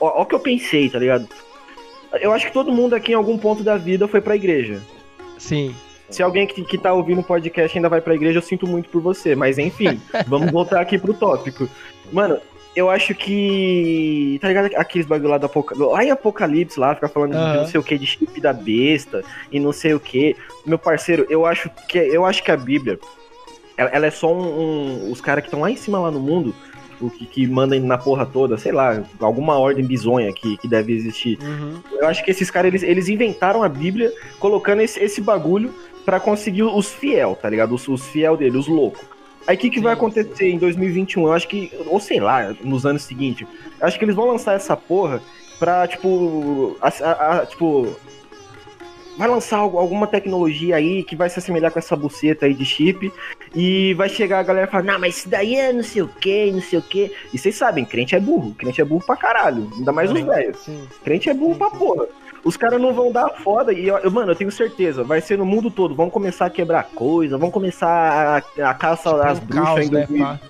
[0.00, 1.28] Ó, ó o que eu pensei, tá ligado?
[2.18, 4.80] Eu acho que todo mundo aqui em algum ponto da vida foi pra igreja.
[5.36, 5.74] Sim.
[6.08, 8.88] Se alguém que, que tá ouvindo o podcast ainda vai pra igreja, eu sinto muito
[8.88, 9.34] por você.
[9.34, 11.68] Mas enfim, vamos voltar aqui pro tópico.
[12.10, 12.40] Mano,
[12.76, 14.38] eu acho que.
[14.42, 14.70] Tá ligado?
[14.76, 15.90] Aqueles bagulho lá do Apocalipse.
[15.90, 17.52] Lá em Apocalipse, lá, fica falando uhum.
[17.52, 20.36] de não sei o que, de chip da besta e não sei o que.
[20.66, 22.98] Meu parceiro, eu acho que, eu acho que a Bíblia.
[23.78, 25.06] Ela, ela é só um.
[25.06, 26.54] um os caras que estão lá em cima lá no mundo.
[27.00, 30.94] O que, que mandam na porra toda, sei lá, alguma ordem bizonha que, que deve
[30.94, 31.38] existir.
[31.42, 31.80] Uhum.
[31.92, 35.74] Eu acho que esses caras, eles, eles inventaram a Bíblia colocando esse, esse bagulho
[36.06, 37.74] para conseguir os fiel, tá ligado?
[37.74, 39.15] Os, os fiel dele, os loucos.
[39.46, 41.26] Aí o que, que vai acontecer em 2021?
[41.26, 43.46] Eu acho que, ou sei lá, nos anos seguintes,
[43.80, 45.22] acho que eles vão lançar essa porra
[45.58, 47.96] pra, tipo, a, a, a, tipo,
[49.16, 53.12] vai lançar alguma tecnologia aí que vai se assemelhar com essa buceta aí de chip
[53.54, 56.08] e vai chegar a galera e falar, não, mas isso daí é não sei o
[56.08, 57.12] que, não sei o que.
[57.32, 60.58] E vocês sabem, crente é burro, crente é burro pra caralho, ainda mais os velhos.
[61.04, 62.06] Crente é burro pra porra
[62.46, 63.72] os caras não vão dar foda.
[63.72, 65.96] E, eu, mano, eu tenho certeza, vai ser no mundo todo.
[65.96, 67.88] Vão começar a quebrar coisa, vão começar
[68.56, 70.06] a, a caça tipo às um bruxas caos, ainda.
[70.08, 70.40] Né,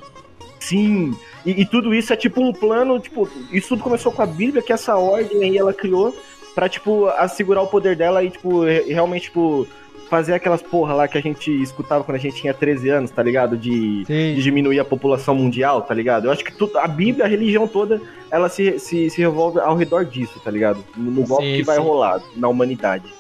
[0.61, 1.17] Sim.
[1.45, 4.63] E, e, tudo isso é tipo um plano, tipo, isso tudo começou com a Bíblia,
[4.63, 6.15] que essa ordem aí ela criou
[6.55, 9.67] pra, tipo, assegurar o poder dela e, tipo, realmente, tipo,
[10.09, 13.23] fazer aquelas porra lá que a gente escutava quando a gente tinha 13 anos, tá
[13.23, 13.57] ligado?
[13.57, 16.27] De, de diminuir a população mundial, tá ligado?
[16.27, 19.77] Eu acho que tudo, a Bíblia, a religião toda, ela se, se, se revolve ao
[19.77, 20.85] redor disso, tá ligado?
[20.97, 23.13] No golpe sim, que vai rolar na humanidade.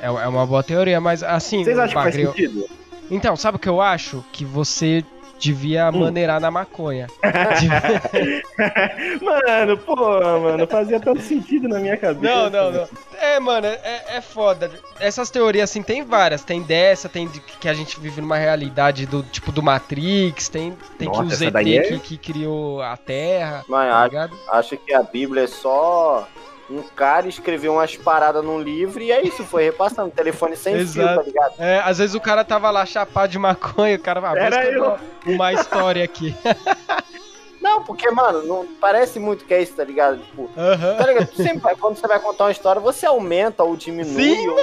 [0.00, 1.62] É, é uma boa teoria, mas assim.
[1.62, 2.66] Vocês acham Bagre, que faz sentido?
[3.10, 4.24] Então, sabe o que eu acho?
[4.32, 5.04] Que você
[5.40, 6.00] devia hum.
[6.00, 7.06] maneirar na maconha.
[9.22, 12.22] mano, pô, mano, fazia tanto sentido na minha cabeça.
[12.22, 12.88] Não, não, não.
[13.18, 14.70] É, mano, é, é foda.
[15.00, 16.44] Essas teorias, assim, tem várias.
[16.44, 20.76] Tem dessa, tem de, que a gente vive numa realidade do tipo do Matrix, tem,
[20.98, 21.82] tem Nossa, que o ZT é...
[21.82, 23.64] que, que, criou a Terra.
[23.66, 26.28] Mas tá acho, acho que a Bíblia é só
[26.70, 30.10] um cara escreveu umas paradas num livro e é isso, foi repassando.
[30.10, 30.92] Telefone sem Exato.
[30.92, 31.54] fio, tá ligado?
[31.58, 34.70] É, às vezes o cara tava lá chapado de maconha, o cara vai ah, Era
[34.70, 34.96] eu.
[35.26, 36.34] uma história aqui.
[37.60, 40.18] Não, porque, mano, não parece muito que é isso, tá ligado?
[40.18, 40.96] Tipo, uhum.
[40.96, 41.34] tá ligado?
[41.36, 44.34] sempre, quando você vai contar uma história, você aumenta ou diminui.
[44.34, 44.56] Sim, ou,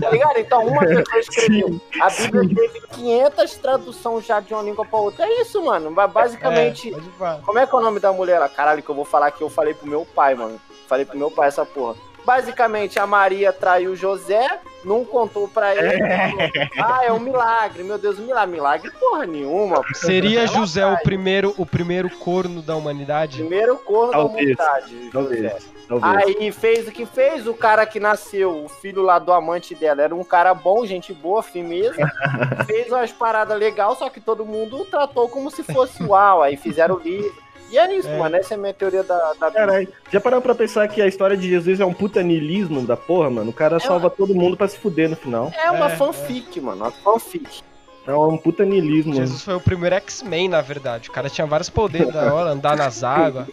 [0.00, 0.38] tá ligado?
[0.38, 1.80] Então, uma pessoa escreveu.
[2.00, 5.26] A Bíblia teve 500 traduções já de uma língua pra outra.
[5.26, 5.90] É isso, mano.
[5.90, 6.94] Basicamente.
[6.94, 8.48] É, como é que é o nome da mulher lá?
[8.48, 10.60] Caralho, que eu vou falar que eu falei pro meu pai, mano.
[10.90, 11.94] Falei pro meu pai essa porra.
[12.24, 16.02] Basicamente, a Maria traiu José, não contou pra ele.
[16.02, 16.68] É.
[16.82, 18.56] ah, é um milagre, meu Deus, um milagre.
[18.56, 19.84] Milagre porra nenhuma.
[19.94, 23.38] Seria José o primeiro, o primeiro corno da humanidade?
[23.38, 25.10] Primeiro corno talvez, da humanidade.
[25.12, 25.70] Talvez.
[25.88, 26.26] Talvez.
[26.26, 30.02] Aí fez o que fez, o cara que nasceu, o filho lá do amante dela,
[30.02, 31.94] era um cara bom, gente boa, firmeza.
[32.66, 36.42] fez umas paradas legais, só que todo mundo tratou como se fosse uau.
[36.42, 37.49] Aí fizeram o livro.
[37.70, 38.18] E é isso, é.
[38.18, 38.36] mano.
[38.36, 41.36] Essa é a minha teoria da, da Caralho, já parou pra pensar que a história
[41.36, 43.50] de Jesus é um putanilismo da porra, mano?
[43.50, 44.10] O cara é salva uma...
[44.10, 45.52] todo mundo pra se fuder no final.
[45.56, 46.62] É uma é, fanfic, é.
[46.62, 46.82] mano.
[46.82, 47.62] Uma fanfic.
[48.06, 49.14] É um puta niilismo.
[49.14, 51.10] Jesus foi o primeiro X-Men, na verdade.
[51.10, 53.46] O cara tinha vários poderes da hora, andar nas águas.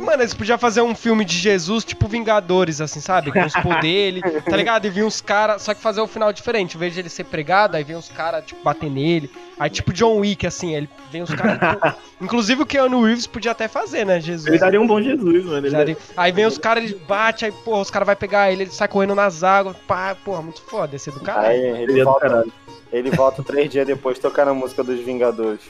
[0.00, 3.30] Mano, eles podiam fazer um filme de Jesus, tipo Vingadores, assim, sabe?
[3.30, 4.86] Com os poderes, tá ligado?
[4.86, 6.76] E vinha uns caras, só que fazer um final diferente.
[6.76, 9.30] Em vez de ele ser pregado, aí vem uns caras, tipo, bater nele.
[9.58, 11.58] Aí, tipo John Wick, assim, ele vem uns caras.
[11.58, 11.94] Tipo...
[12.22, 14.46] Inclusive o Keanu Reeves podia até fazer, né, Jesus?
[14.46, 15.70] Ele daria um bom Jesus, mano.
[15.70, 15.96] Daria...
[16.16, 18.88] Aí vem os caras, ele bate, aí, porra, os caras vão pegar ele, ele sai
[18.88, 19.76] correndo nas águas.
[19.86, 21.48] Pá, porra, muito foda, esse é do caralho.
[21.48, 22.52] Aí, ele é do caralho.
[22.94, 25.60] Ele volta três dias depois tocando a música dos Vingadores.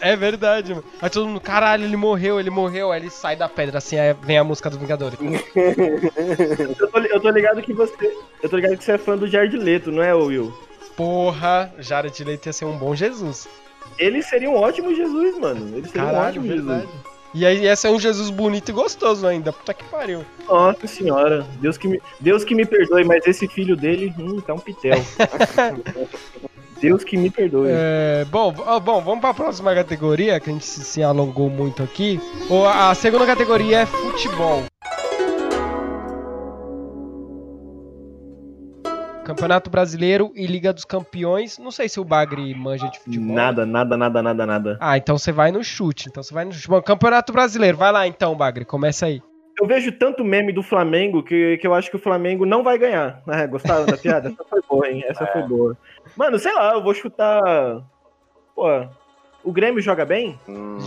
[0.00, 0.84] é verdade, mano.
[1.00, 2.90] Aí todo mundo, caralho, ele morreu, ele morreu.
[2.90, 5.16] Aí ele sai da pedra, assim, aí vem a música dos Vingadores.
[6.80, 8.12] eu, tô, eu tô ligado que você.
[8.42, 10.52] Eu tô ligado que você é fã do Jared Leto, não é, Will?
[10.96, 13.46] Porra, Jared Leto ia ser um bom Jesus.
[14.00, 15.76] Ele seria um ótimo Jesus, mano.
[15.76, 16.86] Ele seria Caralho, um ótimo verdade.
[16.86, 17.07] Jesus.
[17.34, 19.52] E aí esse é um Jesus bonito e gostoso ainda.
[19.52, 20.24] Puta que pariu.
[20.46, 21.46] Nossa senhora.
[21.60, 24.98] Deus que me, Deus que me perdoe, mas esse filho dele, hum, tá um pitel.
[26.80, 27.68] Deus que me perdoe.
[27.70, 31.82] É, bom, bom, vamos para a próxima categoria, que a gente se, se alongou muito
[31.82, 32.20] aqui.
[32.72, 34.62] A segunda categoria é futebol.
[39.28, 41.58] Campeonato Brasileiro e Liga dos Campeões.
[41.58, 43.36] Não sei se o Bagre manja de futebol.
[43.36, 44.78] Nada, nada, nada, nada, nada.
[44.80, 46.08] Ah, então você vai no chute.
[46.08, 46.66] Então você vai no chute.
[46.66, 49.20] Bom, Campeonato Brasileiro, vai lá então, Bagre, começa aí.
[49.60, 52.78] Eu vejo tanto meme do Flamengo que, que eu acho que o Flamengo não vai
[52.78, 53.22] ganhar.
[53.28, 54.30] É, gostaram da piada?
[54.30, 55.04] Essa foi boa, hein?
[55.06, 55.26] Essa é.
[55.26, 55.76] foi boa.
[56.16, 57.42] Mano, sei lá, eu vou chutar.
[58.54, 58.64] Pô,
[59.44, 60.40] o Grêmio joga bem?
[60.48, 60.78] Hum,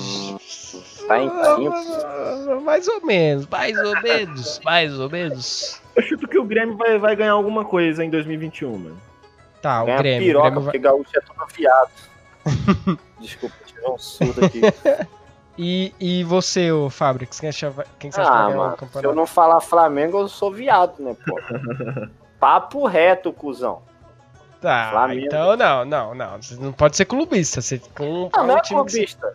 [1.08, 2.62] tá em quinto.
[2.62, 5.82] Mais ou menos, mais ou menos, mais ou menos.
[5.96, 8.98] Eu chuto que o Grêmio vai, vai ganhar alguma coisa em 2021, mano.
[9.62, 10.28] Tá, o Ganha Grêmio.
[10.28, 10.92] Piroca, o Grêmio porque vai...
[10.92, 11.92] gaúcho é todo afiado.
[13.20, 14.62] Desculpa, tive um surdo aqui.
[15.58, 19.00] E, e você, o Fabrics, quem, você acha ah, que vai ganhar o campeonato?
[19.00, 21.40] Se eu não falar Flamengo, eu sou viado, né, pô?
[22.40, 23.84] Papo reto, cuzão.
[24.62, 25.26] Tá, Flamengo.
[25.26, 26.42] então não, não, não.
[26.42, 27.62] Você não pode ser clubista.
[27.62, 29.34] Você com não, não é clubista.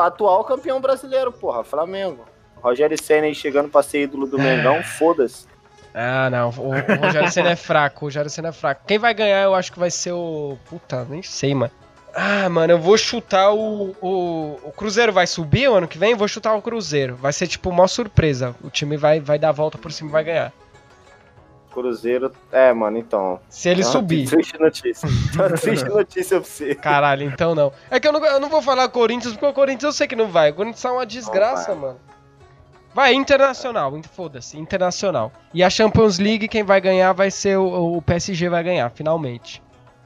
[0.00, 2.24] Atual campeão brasileiro, porra, Flamengo.
[2.62, 4.82] Rogério Senna chegando pra ser ídolo do Mengão, é.
[4.82, 5.46] foda-se.
[5.94, 6.48] Ah, não.
[6.50, 8.04] O, o Rogério Senna é fraco.
[8.04, 8.82] O Rogério Senna é fraco.
[8.86, 10.56] Quem vai ganhar, eu acho que vai ser o.
[10.66, 11.72] Puta, nem sei, mano.
[12.14, 14.58] Ah, mano, eu vou chutar o, o.
[14.64, 16.14] O Cruzeiro vai subir o ano que vem?
[16.14, 17.16] Vou chutar o Cruzeiro.
[17.16, 18.54] Vai ser tipo uma surpresa.
[18.62, 20.52] O time vai, vai dar a volta por cima e vai ganhar.
[21.72, 22.32] Cruzeiro.
[22.50, 23.40] É, mano, então.
[23.48, 24.28] Se ele subir.
[24.28, 25.08] Triste notícia.
[25.60, 26.74] triste notícia pra você.
[26.74, 27.72] Caralho, então não.
[27.90, 30.16] É que eu não, eu não vou falar Corinthians, porque o Corinthians eu sei que
[30.16, 30.50] não vai.
[30.50, 31.98] O Corinthians é uma desgraça, mano.
[32.94, 35.32] Vai, internacional, foda-se, internacional.
[35.54, 39.62] E a Champions League, quem vai ganhar vai ser o, o PSG, vai ganhar, finalmente.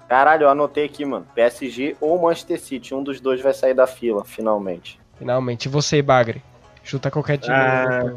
[0.09, 1.27] Caralho, eu anotei aqui, mano.
[1.35, 5.01] PSG ou Manchester City, um dos dois vai sair da fila, finalmente.
[5.19, 5.67] Finalmente.
[5.67, 6.43] E você, Bagre?
[6.85, 7.57] Chuta qualquer time.
[7.57, 8.15] Ah,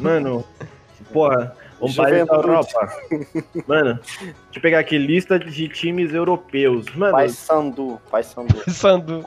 [0.00, 0.42] mano,
[1.12, 2.92] porra, vamos para a Europa.
[3.66, 6.86] Mano, deixa eu pegar aqui, lista de times europeus.
[6.94, 8.70] Mano, Pai Sandu, Pai Sandu.
[8.70, 9.26] Sandu.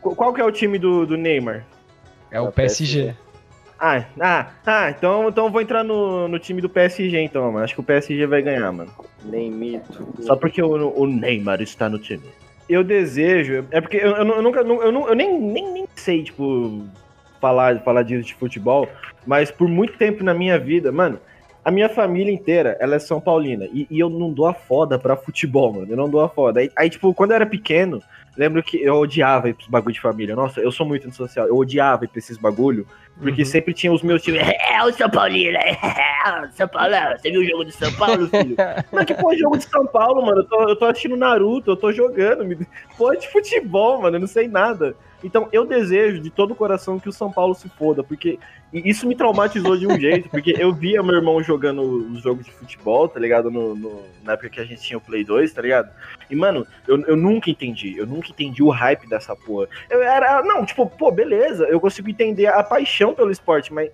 [0.00, 1.64] Qual que é o time do, do Neymar?
[2.30, 3.02] É o PSG.
[3.02, 3.16] PSG.
[3.84, 7.64] Ah, ah, ah, então, então vou entrar no, no time do PSG, então, mano.
[7.64, 8.92] Acho que o PSG vai ganhar, mano.
[9.24, 10.06] Nem mito.
[10.20, 12.22] Só porque o, o Neymar está no time.
[12.68, 13.66] Eu desejo.
[13.72, 14.60] É porque eu, eu, eu nunca.
[14.60, 16.86] Eu, eu, eu nem, nem, nem sei, tipo,
[17.40, 18.88] falar, falar disso de futebol.
[19.26, 21.18] Mas por muito tempo na minha vida, mano,
[21.64, 23.66] a minha família inteira, ela é São Paulina.
[23.66, 25.86] E, e eu não dou a foda pra futebol, mano.
[25.90, 26.60] Eu não dou a foda.
[26.60, 28.02] Aí, aí, tipo, quando eu era pequeno,
[28.36, 30.34] lembro que eu odiava ir pros bagulho de família.
[30.34, 31.46] Nossa, eu sou muito antissocial.
[31.46, 32.86] Eu odiava ir pra esses bagulho.
[33.18, 33.46] Porque uhum.
[33.46, 34.40] sempre tinha os meus times.
[34.42, 35.76] É, o São Paulino, é,
[36.52, 38.56] São Paulo, você viu o jogo de São Paulo, filho?
[38.90, 40.40] Mas que porra, jogo de São Paulo, mano?
[40.40, 42.44] Eu tô, eu tô assistindo Naruto, eu tô jogando.
[42.44, 42.56] Me...
[42.96, 44.96] Pô, de futebol, mano, eu não sei nada.
[45.22, 48.38] Então eu desejo de todo o coração que o São Paulo se foda, porque
[48.72, 52.50] isso me traumatizou de um jeito, porque eu via meu irmão jogando os jogos de
[52.50, 53.50] futebol, tá ligado?
[53.50, 55.90] No, no, na época que a gente tinha o Play 2, tá ligado?
[56.28, 59.68] E, mano, eu, eu nunca entendi, eu nunca entendi o hype dessa porra.
[59.90, 63.90] Eu era, não, tipo, pô, beleza, eu consigo entender a paixão pelo esporte, mas,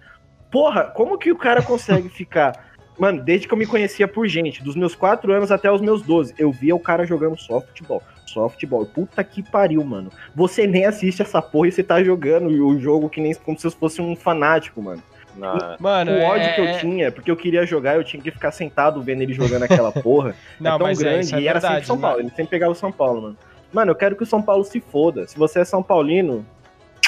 [0.50, 4.62] porra, como que o cara consegue ficar Mano, desde que eu me conhecia por gente,
[4.62, 8.02] dos meus 4 anos até os meus 12, eu via o cara jogando só futebol.
[8.26, 8.84] Só futebol.
[8.84, 10.10] Puta que pariu, mano.
[10.34, 13.70] Você nem assiste essa porra e você tá jogando o jogo que nem como se
[13.70, 15.02] fosse um fanático, mano.
[15.36, 15.56] Não.
[15.78, 16.52] Mano, o ódio é...
[16.52, 19.32] que eu é- tinha, porque eu queria jogar, eu tinha que ficar sentado vendo ele
[19.32, 20.34] jogando aquela porra.
[20.58, 21.34] Não, é tão é, grande.
[21.34, 22.20] É, e era sempre São Paulo.
[22.20, 23.36] Ele sempre pegava o São Paulo, mano.
[23.72, 25.26] Mano, eu quero que o São Paulo se foda.
[25.26, 26.44] Se você é São Paulino,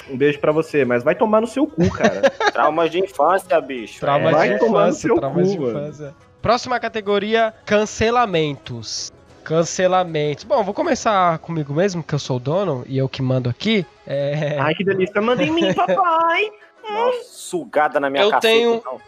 [0.09, 2.31] um beijo para você, mas vai tomar no seu cu, cara.
[2.53, 4.01] Traumas de infância, bicho.
[4.01, 4.49] Traumas é.
[4.49, 6.15] de infância, traumas cu, de infância.
[6.43, 9.13] Próxima categoria, cancelamentos.
[9.45, 10.45] Cancelamentos.
[10.45, 13.87] Bom, vou começar comigo mesmo, que eu sou o dono e eu que mando aqui.
[14.07, 14.59] É...
[14.59, 15.21] Ai, que delícia.
[15.21, 16.51] Manda em mim, papai.
[16.89, 18.75] Nossa, sugada na minha eu caceta, tenho...
[18.75, 19.01] Então.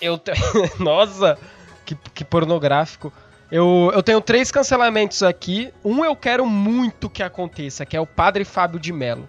[0.00, 0.38] Eu tenho...
[0.80, 1.38] Nossa,
[1.84, 3.12] que, que pornográfico.
[3.50, 5.72] Eu, eu tenho três cancelamentos aqui.
[5.84, 9.26] Um eu quero muito que aconteça, que é o Padre Fábio de Mello.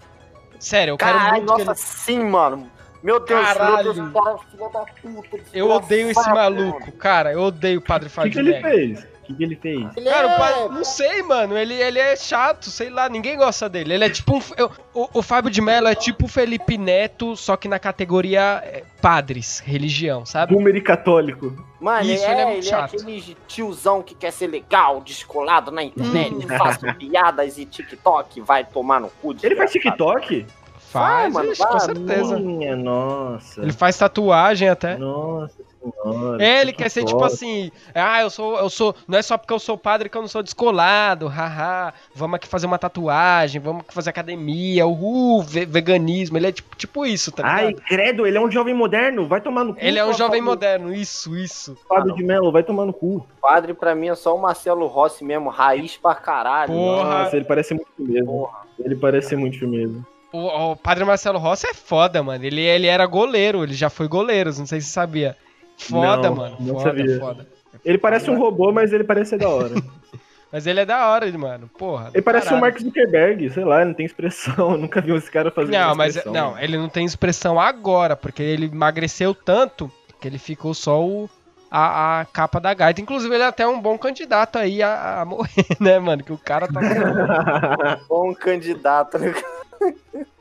[0.58, 1.78] Sério, eu Caralho, quero muito nossa, que ele...
[1.78, 2.70] sim, mano.
[3.02, 3.94] Meu Deus, Caralho.
[3.94, 5.40] Meu Deus, filho da puta.
[5.52, 7.32] Eu odeio esse maluco, cara.
[7.32, 8.58] Eu odeio o Padre Fábio de Mello.
[8.58, 9.11] O que ele fez?
[9.32, 9.96] O que, que ele fez?
[9.96, 10.34] Ele Cara, é...
[10.34, 11.56] o pai, não sei, mano.
[11.56, 13.94] Ele, ele é chato, sei lá, ninguém gosta dele.
[13.94, 14.40] Ele é tipo um.
[14.56, 18.62] Eu, o, o Fábio de Mello é tipo o Felipe Neto, só que na categoria
[18.64, 20.54] é, padres, religião, sabe?
[20.54, 21.56] Boomer e católico.
[21.80, 25.70] Mano, Isso, ele, é, ele, é, ele é aquele tiozão que quer ser legal, descolado
[25.70, 26.48] na internet, hum.
[26.48, 30.46] faz piadas e TikTok, vai tomar no cu de Ele faz TikTok?
[30.78, 32.38] Faz, mano, com certeza.
[32.38, 33.62] Minha nossa.
[33.62, 34.98] Ele faz tatuagem até.
[34.98, 36.44] Nossa senhora.
[36.44, 39.52] É, ele quer ser tipo assim, ah, eu sou, eu sou, não é só porque
[39.52, 43.82] eu sou padre que eu não sou descolado, haha, vamos aqui fazer uma tatuagem, vamos
[43.82, 47.66] aqui fazer academia, uhul, veganismo, ele é tipo, tipo isso, tá ligado?
[47.66, 49.80] Ai, credo, ele é um jovem moderno, vai tomar no cu.
[49.82, 51.76] Ele é um jovem moderno, isso, isso.
[51.88, 53.26] Padre ah, de Melo, vai tomar no cu.
[53.40, 56.72] Padre pra mim é só o Marcelo Rossi mesmo, raiz pra caralho.
[56.72, 57.24] Porra.
[57.24, 58.26] Nossa, ele parece muito mesmo.
[58.26, 58.62] Porra.
[58.78, 60.04] Ele parece muito mesmo.
[60.32, 62.42] O, o, padre Marcelo Rossi é foda, mano.
[62.42, 65.36] Ele, ele era goleiro, ele já foi goleiro, não sei se você sabia.
[65.76, 66.56] Foda, não, mano.
[66.60, 67.18] Não foda, sabia.
[67.18, 67.46] foda.
[67.84, 69.74] Ele parece um robô, mas ele parece ser da hora.
[70.52, 71.68] mas ele é da hora, mano.
[71.78, 72.10] Porra.
[72.12, 72.58] Ele parece caralho.
[72.58, 74.72] o Mark Zuckerberg, sei lá, ele não tem expressão.
[74.72, 78.42] Eu nunca vi esse cara fazendo Não, mas não, ele não tem expressão agora, porque
[78.42, 81.28] ele emagreceu tanto que ele ficou só o,
[81.68, 83.00] a, a, capa da gaita.
[83.00, 86.22] Inclusive, ele é até um bom candidato aí a, a morrer, né, mano?
[86.22, 88.00] Que o cara tá.
[88.08, 89.34] bom candidato, né?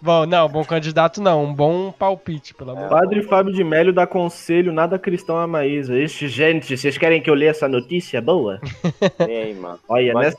[0.01, 4.08] Bom, não, bom candidato não, um bom palpite, pelo amor Padre Fábio de Mélio dá
[4.08, 5.97] conselho, nada cristão a Maísa.
[5.97, 8.60] Ixi, gente, vocês querem que eu leia essa notícia boa?
[9.27, 9.80] Ei, mano.
[9.88, 10.38] Olha, nessa...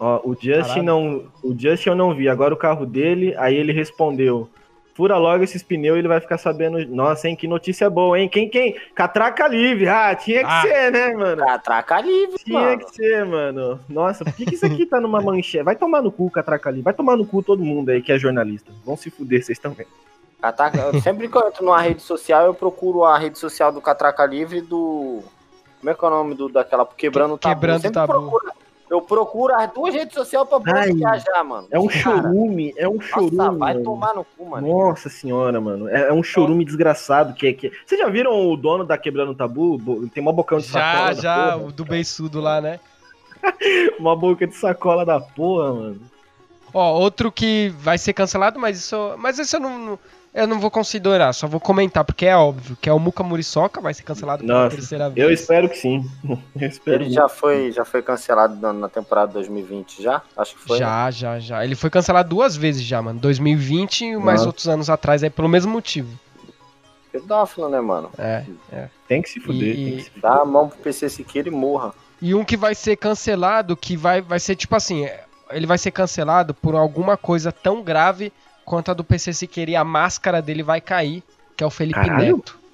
[0.00, 3.72] Ó, o Justin não, o Justin eu não vi, agora o carro dele, aí ele
[3.72, 4.48] respondeu:
[4.94, 6.78] fura logo esses pneus e ele vai ficar sabendo.
[6.86, 7.36] Nossa, hein?
[7.36, 8.28] Que notícia boa, hein?
[8.28, 8.76] Quem, quem?
[8.94, 9.88] Catraca livre.
[9.88, 11.44] Ah, tinha que ah, ser, né, mano?
[11.44, 12.78] Catraca livre, Tinha mano.
[12.78, 13.80] que ser, mano.
[13.88, 15.64] Nossa, por que, que isso aqui tá numa manchete?
[15.64, 16.84] Vai tomar no cu, Catraca livre.
[16.84, 18.72] Vai tomar no cu todo mundo aí que é jornalista.
[18.84, 19.86] Vão se fuder, vocês também.
[20.40, 24.24] Catraca, sempre que eu entro numa rede social, eu procuro a rede social do Catraca
[24.24, 25.22] Livre do.
[25.80, 26.86] Como é que é o nome do, daquela?
[26.86, 27.54] Quebrando Tabu.
[27.54, 28.12] Quebrando Tabu.
[28.12, 28.52] Procuro,
[28.94, 31.66] eu procuro as duas redes sociais pra poder viajar, mano.
[31.70, 33.36] É um chorume, é um chorume.
[33.36, 33.84] Nossa, vai mano.
[33.84, 34.68] tomar no cu, mano.
[34.68, 35.88] Nossa senhora, mano.
[35.88, 36.66] É, é um chorume é.
[36.66, 37.72] desgraçado que é que.
[37.84, 40.08] Vocês já viram o dono da Quebrando Tabu?
[40.08, 41.14] Tem uma bocão de já, sacola.
[41.14, 42.78] Já, já, o do beiçudo lá, né?
[43.98, 46.00] uma boca de sacola da porra, mano.
[46.72, 49.14] Ó, outro que vai ser cancelado, mas isso.
[49.18, 49.98] Mas isso eu não
[50.34, 53.80] eu não vou considerar, só vou comentar, porque é óbvio que é o Muka Muriçoca,
[53.80, 55.24] vai ser cancelado pela terceira vez.
[55.24, 56.04] Eu espero que sim.
[56.60, 60.22] Espero Ele já foi, já foi cancelado na temporada 2020, já?
[60.36, 60.78] Acho que foi.
[60.78, 61.12] Já, né?
[61.12, 61.64] já, já.
[61.64, 63.20] Ele foi cancelado duas vezes já, mano.
[63.20, 66.18] 2020 e mais outros anos atrás, aí pelo mesmo motivo.
[67.12, 68.10] Pedófilo, né, mano?
[68.18, 68.88] É, é.
[69.06, 69.78] Tem que se fuder.
[69.78, 69.96] E...
[69.96, 71.94] Que se Dá a mão pro PC Siqueira e morra.
[72.20, 75.08] E um que vai ser cancelado, que vai, vai ser tipo assim,
[75.50, 78.32] ele vai ser cancelado por alguma coisa tão grave
[78.64, 81.22] quanto a do PC Siqueira e a máscara dele vai cair,
[81.56, 82.36] que é o Felipe Caralho.
[82.38, 82.64] Neto.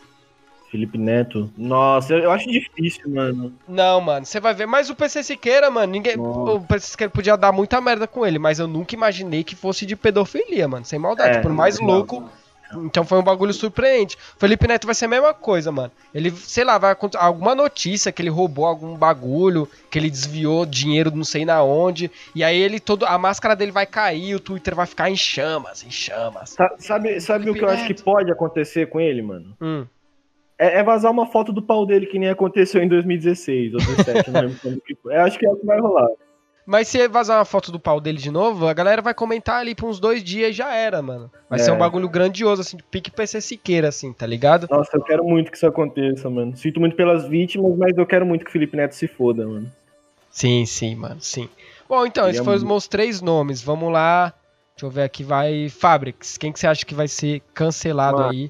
[0.70, 1.50] Felipe Neto.
[1.58, 3.52] Nossa, eu acho difícil, mano.
[3.66, 4.66] Não, mano, você vai ver.
[4.66, 6.16] Mas o PC Siqueira, mano, ninguém.
[6.16, 6.52] Nossa.
[6.52, 9.84] O PC Siqueira podia dar muita merda com ele, mas eu nunca imaginei que fosse
[9.84, 10.84] de pedofilia, mano.
[10.84, 11.38] Sem maldade.
[11.38, 12.30] É, Por mais louco.
[12.76, 14.16] Então foi um bagulho surpreendente.
[14.38, 15.90] Felipe Neto vai ser a mesma coisa, mano.
[16.14, 20.64] Ele, sei lá, vai acontecer alguma notícia que ele roubou algum bagulho, que ele desviou
[20.64, 24.40] dinheiro não sei na onde, e aí ele todo a máscara dele vai cair, o
[24.40, 26.56] Twitter vai ficar em chamas, em chamas.
[26.78, 29.56] Sabe, sabe o que eu acho que pode acontecer com ele, mano?
[29.60, 29.86] Hum.
[30.58, 34.30] É, é, vazar uma foto do pau dele que nem aconteceu em 2016 ou 2017,
[34.30, 35.14] não lembro quando que foi.
[35.14, 36.08] Eu acho que é o que vai rolar.
[36.70, 39.74] Mas se vazar uma foto do pau dele de novo, a galera vai comentar ali
[39.74, 41.28] por uns dois dias e já era, mano.
[41.48, 41.62] Vai é.
[41.64, 44.68] ser um bagulho grandioso, assim, de pique PC Siqueira, assim, tá ligado?
[44.70, 46.56] Nossa, eu quero muito que isso aconteça, mano.
[46.56, 49.68] Sinto muito pelas vítimas, mas eu quero muito que o Felipe Neto se foda, mano.
[50.30, 51.48] Sim, sim, mano, sim.
[51.88, 53.60] Bom, então, esses foram os meus três nomes.
[53.60, 54.32] Vamos lá.
[54.76, 55.68] Deixa eu ver aqui, vai.
[55.68, 56.38] Fabrics.
[56.38, 58.48] Quem que você acha que vai ser cancelado mano, aí?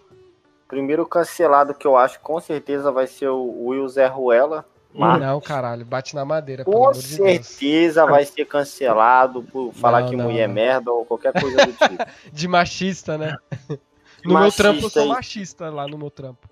[0.68, 4.66] Primeiro cancelado que eu acho com certeza vai ser o Will Zé Ruela.
[4.92, 6.64] Mas, não, caralho, bate na madeira.
[6.64, 10.52] Com certeza de vai ser cancelado por falar não, que não, mulher não.
[10.52, 12.04] é merda ou qualquer coisa do tipo.
[12.32, 13.36] de machista, né?
[13.68, 13.78] De
[14.24, 16.48] no machista meu trampo eu sou machista lá no meu trampo.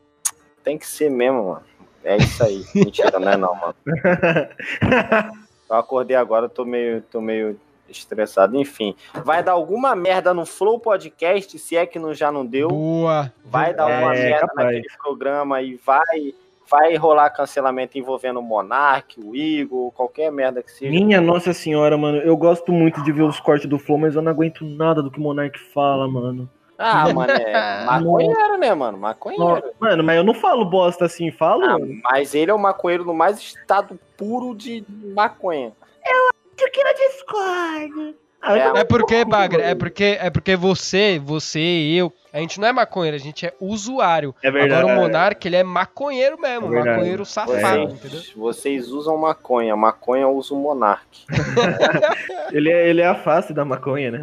[0.63, 1.63] Tem que ser mesmo, mano.
[2.05, 2.65] É isso aí.
[2.75, 3.75] Mentira, não é não, mano.
[5.69, 8.57] Eu acordei agora, tô meio, tô meio estressado.
[8.57, 12.69] Enfim, vai dar alguma merda no Flow Podcast, se é que não, já não deu.
[12.69, 13.31] Boa.
[13.45, 14.67] Vai dar alguma é, merda capaz.
[14.67, 16.35] naquele programa e vai
[16.71, 20.91] vai rolar cancelamento envolvendo o Monark, o Igor, qualquer merda que seja.
[20.91, 24.23] Minha Nossa Senhora, mano, eu gosto muito de ver os cortes do Flow, mas eu
[24.23, 26.49] não aguento nada do que o Monark fala, mano.
[26.77, 28.99] Ah, mano, é maconheiro, né, mano?
[28.99, 29.73] Maconheiro.
[29.81, 31.65] Mano, mas eu não falo bosta assim, falo.
[31.65, 35.73] Ah, mas ele é o maconheiro no mais estado puro de maconha.
[36.07, 38.15] Eu acho que não discordo.
[38.43, 42.69] É, é porque, Bagre, é porque, é porque você, você e eu, a gente não
[42.69, 44.35] é maconheiro, a gente é usuário.
[44.43, 44.81] É verdade.
[44.81, 48.21] Agora o Monark, ele é maconheiro mesmo, é maconheiro safado, entendeu?
[48.37, 51.25] Vocês usam maconha, maconha usa o Monark.
[52.53, 54.23] ele, é, ele é a face da maconha, né?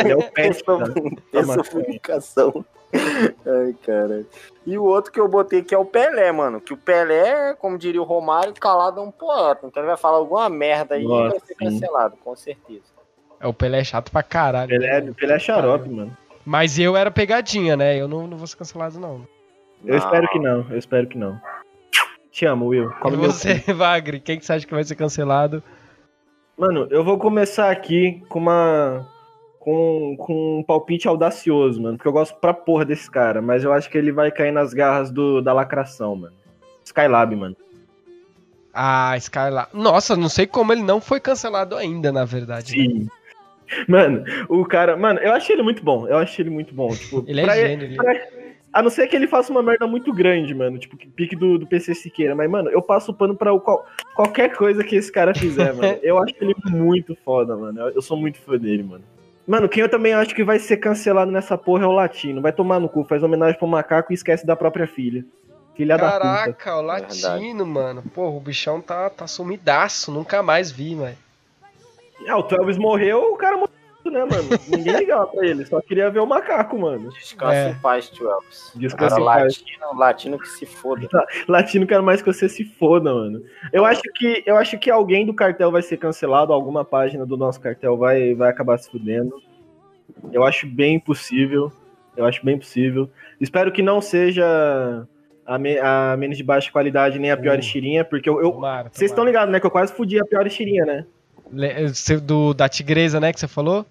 [0.00, 1.54] Ele é o pet da, da
[3.46, 4.26] Ai, cara.
[4.66, 6.60] E o outro que eu botei aqui é o Pelé, mano.
[6.60, 9.66] Que o Pelé, como diria o Romário, calado é um poeta.
[9.66, 12.92] Então ele vai falar alguma merda aí Nossa, e vai ser cancelado, com certeza.
[13.42, 14.68] É, o Pelé é chato pra caralho.
[14.68, 15.12] Pelé, né?
[15.18, 16.16] Pelé é xarope, mano.
[16.46, 18.00] Mas eu era pegadinha, né?
[18.00, 19.26] Eu não, não vou ser cancelado, não.
[19.84, 19.96] Eu não.
[19.96, 21.40] espero que não, eu espero que não.
[22.30, 22.90] Te amo, Will.
[23.00, 25.62] Come e você, Vagre, quem que você acha que vai ser cancelado?
[26.56, 29.08] Mano, eu vou começar aqui com uma.
[29.58, 31.96] Com, com um palpite audacioso, mano.
[31.96, 34.72] Porque eu gosto pra porra desse cara, mas eu acho que ele vai cair nas
[34.72, 36.34] garras do, da lacração, mano.
[36.84, 37.56] Skylab, mano.
[38.74, 39.68] Ah, Skylab.
[39.72, 42.76] Nossa, não sei como ele não foi cancelado ainda, na verdade.
[42.76, 42.84] Né?
[42.84, 42.98] Sim.
[43.00, 43.10] Né?
[43.88, 44.96] Mano, o cara.
[44.96, 46.06] Mano, eu achei ele muito bom.
[46.06, 46.88] Eu achei ele muito bom.
[46.90, 47.86] Tipo, ele é gênio.
[47.86, 47.96] Ele...
[47.96, 48.12] Pra,
[48.72, 50.78] a não ser que ele faça uma merda muito grande, mano.
[50.78, 52.34] Tipo, pique do, do PC Siqueira.
[52.34, 55.72] Mas, mano, eu passo o pano pra o, qual, qualquer coisa que esse cara fizer,
[55.74, 55.98] mano.
[56.02, 57.78] Eu acho ele muito foda, mano.
[57.78, 59.04] Eu, eu, sou muito fã dele, mano.
[59.46, 62.40] Mano, quem eu também acho que vai ser cancelado nessa porra é o Latino.
[62.40, 65.24] Vai tomar no cu, faz homenagem pro macaco e esquece da própria filha.
[65.74, 66.52] Filha Caraca, da puta.
[66.52, 68.02] Caraca, o Latino, mano.
[68.14, 70.10] Porra, o bichão tá, tá sumidaço.
[70.10, 71.16] Nunca mais vi, mano.
[72.26, 73.72] É, o Travis morreu, o cara morreu
[74.10, 74.48] né, mano?
[74.68, 77.10] Ninguém ligava pra ele, só queria ver o macaco, mano.
[77.10, 77.70] Descansa é.
[77.70, 78.72] em paz, Twelves.
[78.74, 79.42] Descansa em paz.
[79.42, 81.08] Latino, latino que se foda.
[81.48, 83.42] Latino quero mais que você se foda, mano.
[83.72, 87.36] Eu acho que, eu acho que alguém do cartel vai ser cancelado, alguma página do
[87.36, 89.34] nosso cartel vai, vai acabar se fudendo.
[90.32, 91.72] Eu acho bem possível.
[92.16, 93.08] Eu acho bem possível.
[93.40, 95.06] Espero que não seja
[95.46, 98.60] a, me, a menos de baixa qualidade nem a pior uh, porque eu.
[98.92, 99.58] Vocês estão ligados, né?
[99.58, 101.06] Que eu quase fudi a pior estirinha, né?
[102.22, 103.32] Do, da tigresa, né?
[103.32, 103.86] Que você falou?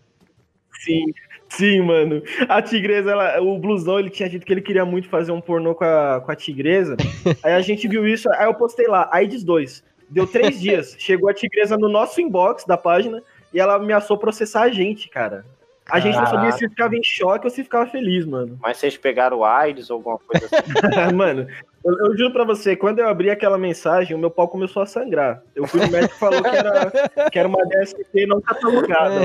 [0.83, 1.05] Sim.
[1.49, 2.23] Sim, mano.
[2.47, 5.75] A tigresa, ela, o blusão, ele tinha dito que ele queria muito fazer um pornô
[5.75, 6.95] com a, com a tigresa.
[7.43, 9.83] aí a gente viu isso, aí eu postei lá, AIDS 2.
[10.09, 10.95] Deu três dias.
[10.97, 13.21] Chegou a tigresa no nosso inbox da página
[13.53, 15.45] e ela ameaçou processar a gente, cara.
[15.91, 18.57] A gente não sabia se ficava em choque ou se ficava feliz, mano.
[18.61, 21.11] Mas vocês pegaram AIDS ou alguma coisa assim?
[21.13, 21.45] mano,
[21.83, 24.85] eu, eu, juro pra você, quando eu abri aquela mensagem, o meu pau começou a
[24.85, 25.43] sangrar.
[25.53, 26.91] Eu fui no médico e falou que era,
[27.29, 29.19] que era uma DST não catalogada.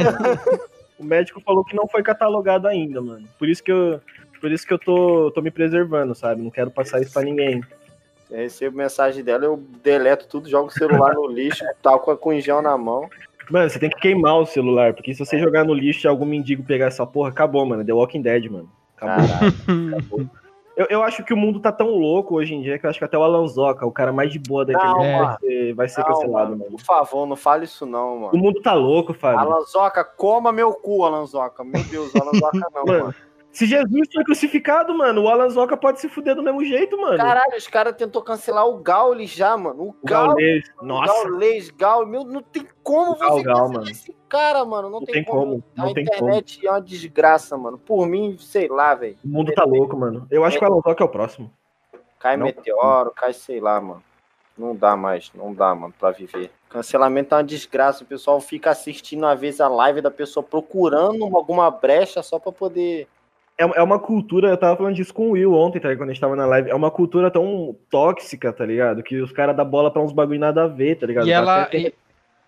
[0.98, 3.28] o médico falou que não foi catalogado ainda, mano.
[3.38, 4.00] Por isso que eu,
[4.40, 6.42] por isso que eu tô, tô me preservando, sabe?
[6.42, 7.62] Não quero passar isso pra ninguém.
[8.30, 12.16] Eu recebo mensagem dela, eu deleto tudo, jogo o celular no lixo, tal com a
[12.16, 13.08] cunjão na mão.
[13.50, 16.24] Mano, você tem que queimar o celular, porque se você jogar no lixo e algum
[16.24, 17.84] mendigo pegar essa porra, acabou, mano.
[17.84, 18.68] The Walking Dead, mano.
[18.96, 19.24] Acabou.
[19.98, 20.30] acabou.
[20.76, 22.98] Eu, eu acho que o mundo tá tão louco hoje em dia que eu acho
[22.98, 24.74] que até o Alanzoca, o cara mais de boa é.
[24.74, 26.70] vai ser, vai ser não, cancelado, mano.
[26.72, 28.34] Por favor, não fale isso não, mano.
[28.34, 29.40] O mundo tá louco, Fábio.
[29.40, 31.64] Alanzoca, coma meu cu, Alanzoca.
[31.64, 33.04] Meu Deus, Alanzoca não, mano.
[33.04, 33.14] mano.
[33.56, 37.16] Se Jesus foi crucificado, mano, o Alan Zoca pode se fuder do mesmo jeito, mano.
[37.16, 39.82] Caralho, os caras tentou cancelar o Gaules já, mano.
[39.82, 40.62] O, o Gaules.
[40.82, 41.10] Nossa.
[41.10, 42.10] O Gaules, Gaules.
[42.10, 43.88] Meu, não tem como você Gal, Gal, mano.
[43.88, 44.90] esse cara, mano.
[44.90, 45.64] Não, não tem, tem, como.
[45.74, 46.68] Não a tem internet como.
[46.68, 47.78] é uma desgraça, mano.
[47.78, 49.16] Por mim, sei lá, velho.
[49.24, 50.26] O mundo tá louco, mano.
[50.30, 50.58] Eu acho é.
[50.58, 51.50] que o Alan Zoca é o próximo.
[52.18, 52.44] Cai não.
[52.44, 54.02] meteoro, cai sei lá, mano.
[54.58, 56.50] Não dá mais, não dá, mano, pra viver.
[56.68, 58.04] Cancelamento é uma desgraça.
[58.04, 62.52] O pessoal fica assistindo, às vezes, a live da pessoa procurando alguma brecha só pra
[62.52, 63.08] poder
[63.58, 66.12] é, é uma cultura, eu tava falando disso com o Will ontem, tá, quando a
[66.12, 69.02] gente tava na live, é uma cultura tão tóxica, tá ligado?
[69.02, 71.26] Que os caras dão bola pra uns bagulho nada a ver, tá ligado?
[71.26, 71.68] E ela.
[71.72, 71.94] E,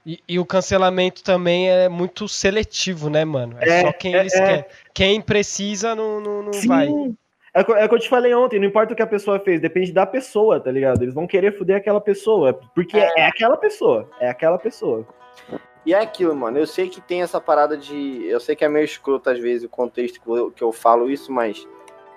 [0.06, 3.56] e, e, o cancelamento também é muito seletivo, né, mano?
[3.60, 4.46] É, é só quem é, eles é.
[4.46, 4.64] querem.
[4.94, 6.68] Quem precisa não, não, não Sim.
[6.68, 6.88] vai.
[7.54, 9.60] É, é o que eu te falei ontem, não importa o que a pessoa fez,
[9.60, 11.02] depende da pessoa, tá ligado?
[11.02, 15.06] Eles vão querer foder aquela pessoa, porque é, é aquela pessoa, é aquela pessoa.
[15.88, 16.58] E é aquilo, mano.
[16.58, 18.22] Eu sei que tem essa parada de.
[18.26, 21.08] Eu sei que é meio escroto às vezes o contexto que eu, que eu falo
[21.08, 21.66] isso, mas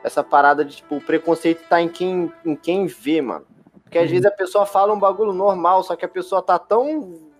[0.04, 3.46] essa parada de, tipo, o preconceito tá em quem, em quem vê, mano.
[3.82, 4.10] Porque às uhum.
[4.10, 7.32] vezes a pessoa fala um bagulho normal, só que a pessoa tá tão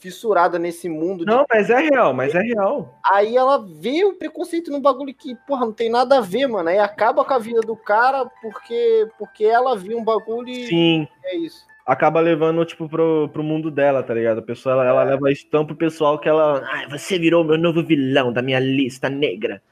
[0.00, 1.24] fissurada nesse mundo.
[1.24, 1.46] Não, de...
[1.48, 2.98] mas é real, mas é real.
[3.08, 6.70] Aí ela vê o preconceito no bagulho que, porra, não tem nada a ver, mano.
[6.70, 11.08] Aí acaba com a vida do cara porque, porque ela viu um bagulho e Sim.
[11.22, 14.38] é isso acaba levando, tipo, pro, pro mundo dela, tá ligado?
[14.38, 16.62] A pessoa, ela, ela leva isso tão pro pessoal que ela.
[16.66, 19.62] Ai, você virou meu novo vilão da minha lista negra.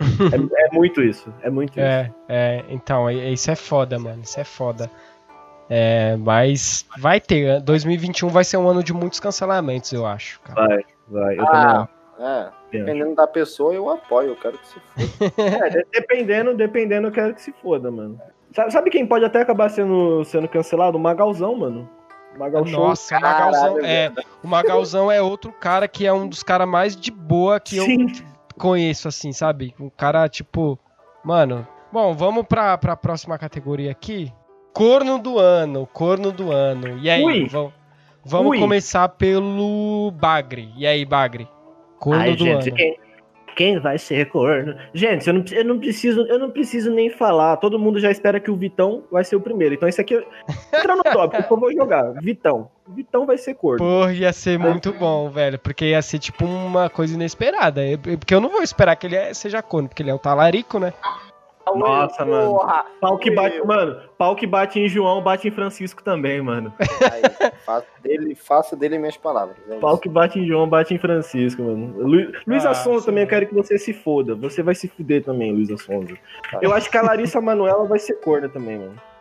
[0.00, 0.02] é,
[0.66, 2.14] é, muito isso, é muito é, isso.
[2.28, 4.90] É, então, isso é foda, mano, isso é foda.
[5.68, 10.40] É, mas vai ter, 2021 vai ser um ano de muitos cancelamentos, eu acho.
[10.40, 10.66] Cara.
[10.66, 12.02] Vai, vai, eu ah, também.
[12.22, 15.32] É, dependendo da pessoa, eu apoio, eu quero que se foda.
[15.66, 18.20] é, dependendo, dependendo, eu quero que se foda, mano.
[18.52, 20.98] Sabe quem pode até acabar sendo, sendo cancelado?
[20.98, 21.88] O Magalzão, mano.
[22.34, 26.42] O Magal Nossa, o Magalzão, é, o Magalzão é outro cara que é um dos
[26.42, 28.06] caras mais de boa que Sim.
[28.06, 28.24] eu
[28.58, 29.74] conheço, assim, sabe?
[29.78, 30.78] Um cara, tipo,
[31.22, 31.66] mano.
[31.92, 34.32] Bom, vamos pra, pra próxima categoria aqui.
[34.72, 36.98] Corno do ano, corno do ano.
[36.98, 37.46] E aí, Ui.
[37.48, 37.72] vamos,
[38.24, 38.58] vamos Ui.
[38.58, 40.72] começar pelo Bagre.
[40.74, 41.46] E aí, Bagre?
[41.98, 42.96] Corno Ai, do gente, ano.
[43.56, 44.74] Quem, vai ser corno?
[44.94, 47.56] Gente, eu não, eu não, preciso, eu não preciso nem falar.
[47.56, 49.74] Todo mundo já espera que o Vitão vai ser o primeiro.
[49.74, 50.14] Então isso aqui
[50.72, 52.12] entra no tópico eu vou jogar.
[52.20, 52.70] Vitão.
[52.88, 53.78] Vitão vai ser corno.
[53.78, 55.58] Porra, ia ser muito bom, velho.
[55.58, 57.82] Porque ia ser tipo uma coisa inesperada.
[58.18, 60.78] Porque eu não vou esperar que ele é, seja corno, porque ele é o talarico,
[60.78, 60.92] né?
[61.74, 62.60] Nossa, mano.
[63.00, 64.00] Pau que bate, mano.
[64.18, 66.72] Pau que bate em João, bate em Francisco também, mano.
[66.78, 69.56] Aí, faço, dele, faço dele minhas palavras.
[69.68, 71.98] É Pau que bate em João, bate em Francisco, mano.
[71.98, 74.34] Lu, Luiz ah, Assonso também, eu quero que você se foda.
[74.34, 76.16] Você vai se fuder também, Luiz Assonso.
[76.60, 79.11] Eu acho que a Larissa Manoela vai ser corna também, mano.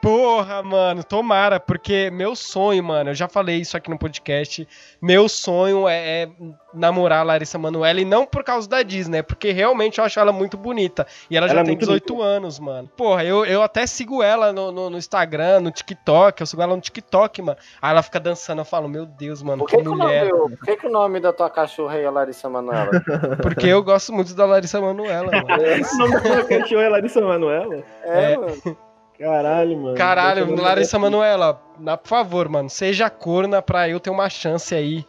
[0.00, 4.66] Porra, mano, tomara, porque meu sonho, mano, eu já falei isso aqui no podcast.
[5.02, 6.28] Meu sonho é, é
[6.72, 10.20] namorar a Larissa Manoela e não por causa da Disney, é porque realmente eu acho
[10.20, 11.06] ela muito bonita.
[11.28, 12.28] E ela, ela já é tem 18 bonita.
[12.28, 12.88] anos, mano.
[12.96, 16.76] Porra, eu, eu até sigo ela no, no, no, Instagram, no TikTok, eu sigo ela
[16.76, 17.58] no TikTok, mano.
[17.82, 20.28] Aí ela fica dançando, eu falo, meu Deus, mano, por que, que mulher.
[20.28, 22.90] Nome, por que, que o nome da tua cachorra é a Larissa Manoela?
[23.42, 25.46] porque eu gosto muito da Larissa Manoela, mano.
[25.92, 27.84] o nome da tua cachorra é Larissa Manoela?
[28.04, 28.36] É, é.
[28.36, 28.87] mano.
[29.18, 29.96] Caralho, mano.
[29.96, 35.04] Caralho, Larissa Manoela, na, por favor, mano, seja corna pra eu ter uma chance aí.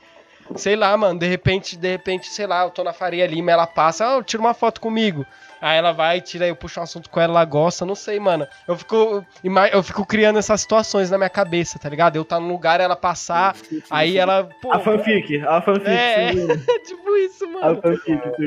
[0.56, 3.68] Sei lá, mano, de repente, de repente, sei lá, eu tô na Faria Lima, ela
[3.68, 5.24] passa, ah, tira uma foto comigo.
[5.62, 8.48] Aí ela vai, tira, eu puxo um assunto com ela, ela gosta, não sei, mano.
[8.68, 9.24] Eu fico,
[9.72, 12.16] eu fico criando essas situações na minha cabeça, tá ligado?
[12.16, 13.56] Eu tá num lugar, ela passar,
[13.90, 14.50] aí ela.
[14.62, 15.90] Pô, a fanfic, a fanfic.
[15.90, 16.32] É,
[16.88, 17.82] tipo isso, mano.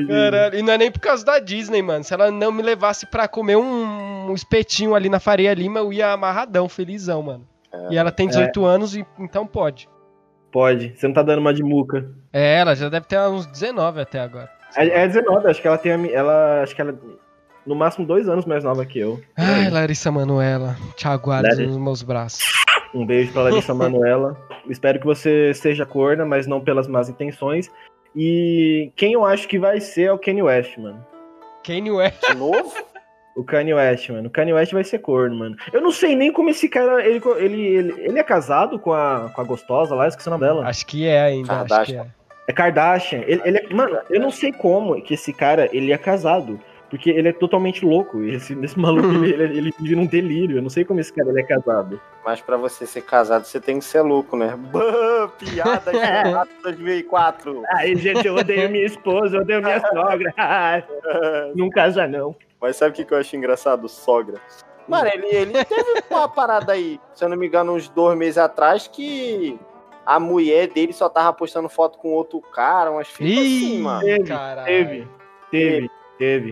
[0.07, 0.57] Caralho.
[0.57, 2.03] E não é nem por causa da Disney, mano.
[2.03, 5.93] Se ela não me levasse pra comer um, um espetinho ali na Faria Lima, eu
[5.93, 7.47] ia amarradão, felizão, mano.
[7.73, 7.93] É.
[7.93, 8.67] E ela tem 18 é.
[8.67, 9.89] anos, e então pode.
[10.51, 10.93] Pode.
[10.95, 12.07] Você não tá dando uma de muca.
[12.31, 14.49] É, ela já deve ter uns 19 até agora.
[14.75, 15.91] É, é 19, acho que ela tem.
[16.11, 16.97] Ela, acho que ela.
[17.65, 19.19] No máximo dois anos mais nova que eu.
[19.37, 20.75] Ai, Larissa Manuela.
[20.95, 21.65] Te aguardo Larissa.
[21.65, 22.43] nos meus braços.
[22.93, 24.37] Um beijo pra Larissa Manuela.
[24.69, 27.71] Espero que você seja corna, mas não pelas más intenções.
[28.15, 31.03] E quem eu acho que vai ser é o Kanye West, mano.
[31.65, 32.21] Kanye West?
[32.29, 32.71] De novo?
[33.35, 34.27] O Kanye West, mano.
[34.27, 35.55] O Kanye West vai ser corno, mano.
[35.71, 37.03] Eu não sei nem como esse cara.
[37.03, 40.45] Ele, ele, ele, ele é casado com a, com a gostosa lá, esqueci o nome
[40.45, 40.67] dela.
[40.67, 41.47] Acho que é ainda.
[41.47, 41.81] Kardashian.
[41.81, 42.11] Acho que é.
[42.47, 43.23] é Kardashian.
[43.25, 46.59] Ele, ele é, mano, eu não sei como que esse cara ele é casado.
[46.93, 48.23] Porque ele é totalmente louco.
[48.23, 50.57] Esse, esse maluco, ele, ele, ele, vive num delírio.
[50.59, 51.99] Eu não sei como esse cara ele é casado.
[52.23, 54.55] Mas para você ser casado, você tem que ser louco, né?
[54.71, 57.63] Bã, piada de 2004.
[57.69, 60.85] Ai, gente, eu odeio minha esposa, eu odeio minha sogra.
[61.55, 62.35] não casa, não.
[62.61, 63.89] Mas sabe o que, que eu acho engraçado?
[63.89, 64.39] Sogra.
[64.87, 68.37] Mano, ele, ele teve uma parada aí, se eu não me engano, uns dois meses
[68.37, 69.59] atrás, que
[70.05, 74.01] a mulher dele só tava postando foto com outro cara, umas fitas assim, mano.
[74.01, 75.07] Teve, teve, teve.
[75.49, 76.02] Teve,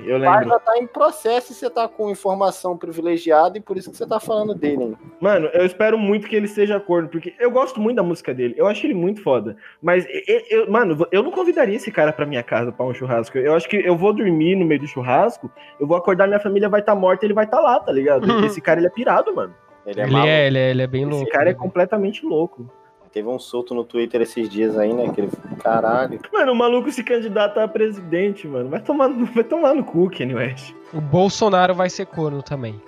[0.05, 0.39] eu lembro.
[0.39, 3.97] Mas já tá em processo e você tá com informação privilegiada e por isso que
[3.97, 4.97] você tá falando dele, hein?
[5.19, 8.55] Mano, eu espero muito que ele seja corno, porque eu gosto muito da música dele.
[8.57, 9.55] Eu acho ele muito foda.
[9.81, 13.37] Mas, eu, eu, mano, eu não convidaria esse cara pra minha casa pra um churrasco.
[13.37, 16.69] Eu acho que eu vou dormir no meio do churrasco, eu vou acordar, minha família
[16.69, 18.29] vai estar tá morta e ele vai estar tá lá, tá ligado?
[18.29, 18.43] Uhum.
[18.45, 19.53] Esse cara, ele é pirado, mano.
[19.85, 21.23] Ele é, ele é, ele é, ele é bem louco.
[21.23, 22.69] Esse cara é completamente louco.
[23.13, 25.11] Teve um solto no Twitter esses dias aí, né?
[25.13, 25.31] Que ele.
[25.61, 26.19] Caralho.
[26.31, 28.69] Mano, o maluco se candidata a presidente, mano.
[28.69, 30.73] Vai tomar, vai tomar no cu, Kanye West.
[30.93, 32.81] O Bolsonaro vai ser corno também.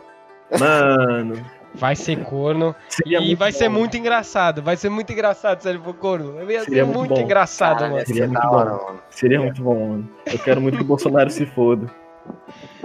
[0.57, 1.43] Mano.
[1.75, 2.75] Vai ser corno.
[2.87, 3.57] Seria e vai bom.
[3.57, 4.61] ser muito engraçado.
[4.61, 6.33] Vai ser muito engraçado se ele for corno.
[6.33, 8.05] Vai ser Seria muito, muito engraçado, Cara, mano.
[8.05, 8.55] Seria muito bom.
[8.55, 8.99] mano.
[9.09, 10.09] Seria muito bom, mano.
[10.25, 11.87] Eu quero muito que o Bolsonaro se foda.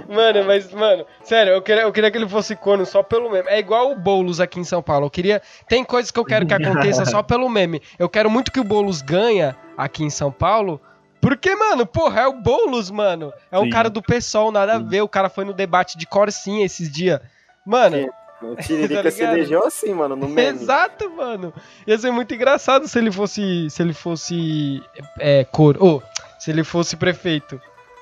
[0.09, 3.47] Mano, mas, mano, sério, eu queria, eu queria que ele fosse corno só pelo meme.
[3.47, 5.05] É igual o Boulos aqui em São Paulo.
[5.05, 5.39] Eu queria.
[5.67, 7.79] Tem coisas que eu quero que aconteça só pelo meme.
[7.99, 10.81] Eu quero muito que o Boulos ganha aqui em São Paulo.
[11.21, 13.31] Porque, mano, porra, é o Boulos, mano.
[13.51, 14.79] É um cara do PSOL, nada Sim.
[14.79, 15.01] a ver.
[15.01, 17.19] O cara foi no debate de Corsinha esses dias.
[17.63, 17.97] Mano.
[17.97, 18.09] Sim.
[18.41, 20.57] O Tiririca tá se elegeu assim, mano, no meme.
[20.57, 21.53] Exato, mano.
[21.85, 23.69] Ia ser muito engraçado se ele fosse.
[23.69, 24.81] Se ele fosse.
[25.19, 25.77] É, cor.
[25.79, 27.61] Ou, oh, se ele fosse prefeito.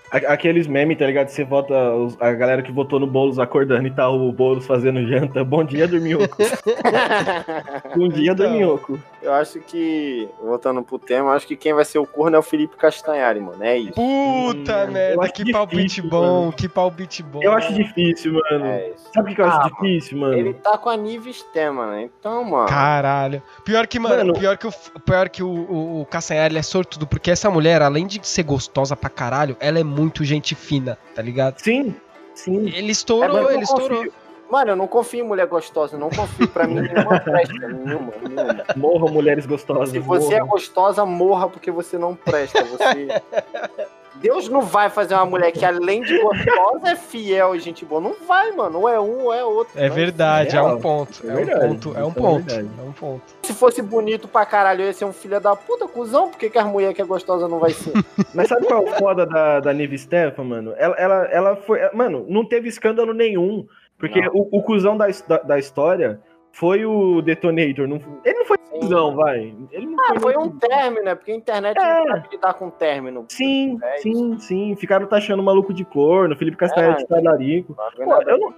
[0.10, 1.28] Aqueles memes, tá ligado?
[1.28, 1.74] Você vota
[2.20, 5.43] a galera que votou no Boulos acordando e tá o Boulos fazendo janta.
[5.43, 6.38] Bom dia, Dorminhoco.
[7.95, 8.99] Bom dia, então, Dorminhoco.
[9.22, 12.43] Eu acho que, voltando pro tema, acho que quem vai ser o corno é o
[12.43, 13.62] Felipe Castanhari, mano.
[13.62, 13.93] É isso.
[13.93, 16.53] Puta hum, merda, que palpite bom, mano.
[16.53, 17.43] que palpite bom.
[17.43, 18.66] Eu acho difícil, mano.
[18.66, 20.34] É Sabe o que eu ah, acho difícil, mano?
[20.36, 22.10] Ele tá com a Nives tema, né?
[22.20, 22.70] Então, mano.
[22.70, 23.41] Caralho.
[23.66, 24.72] Pior que, mano, mano pior que, o,
[25.05, 28.95] pior que o, o, o Castanhari é sortudo, porque essa mulher, além de ser gostosa
[28.95, 31.60] pra caralho, ela é muito gente fina, tá ligado?
[31.60, 31.95] Sim,
[32.34, 32.70] sim.
[32.70, 34.06] Ele estourou, é, ele estourou.
[34.50, 36.48] Mano, eu não confio em mulher gostosa, não confio.
[36.48, 38.66] Pra mim, nenhuma presta, nenhuma, nenhuma.
[38.76, 39.89] Morra, mulheres gostosas.
[39.89, 40.48] Se você é morra.
[40.48, 42.64] é gostosa, morra porque você não presta.
[42.64, 43.08] Você.
[44.22, 48.01] Deus não vai fazer uma mulher que, além de gostosa, é fiel e gente boa.
[48.01, 48.80] Não vai, mano.
[48.80, 49.80] Ou é um ou é outro.
[49.80, 51.22] É verdade, é, é um ponto.
[51.24, 51.97] É, é um ponto.
[51.97, 52.53] É um ponto.
[52.53, 53.24] É, um ponto.
[53.43, 56.30] Se fosse bonito pra caralho, eu ia ser um filho da puta, cuzão.
[56.30, 57.93] Por que, que a mulher que é gostosa não vai ser?
[58.34, 60.74] Mas sabe qual é o foda da, da Nive Stefan, mano?
[60.78, 61.80] Ela, ela, ela foi.
[61.93, 63.68] Mano, não teve escândalo nenhum.
[63.97, 66.22] Porque o, o cuzão da, da, da história
[66.58, 67.88] foi o Detonator.
[67.88, 69.53] Não, ele não foi cuzão, vai.
[69.72, 71.14] Ele não ah, foi, foi um término, né?
[71.14, 71.99] Porque a internet é.
[71.99, 73.26] não sabe lidar com término.
[73.30, 74.76] Sim, é sim, sim.
[74.76, 77.76] Ficaram taxando o maluco de corno, Felipe Castanhari é, de talarico.
[77.76, 78.53] Pô, eu não,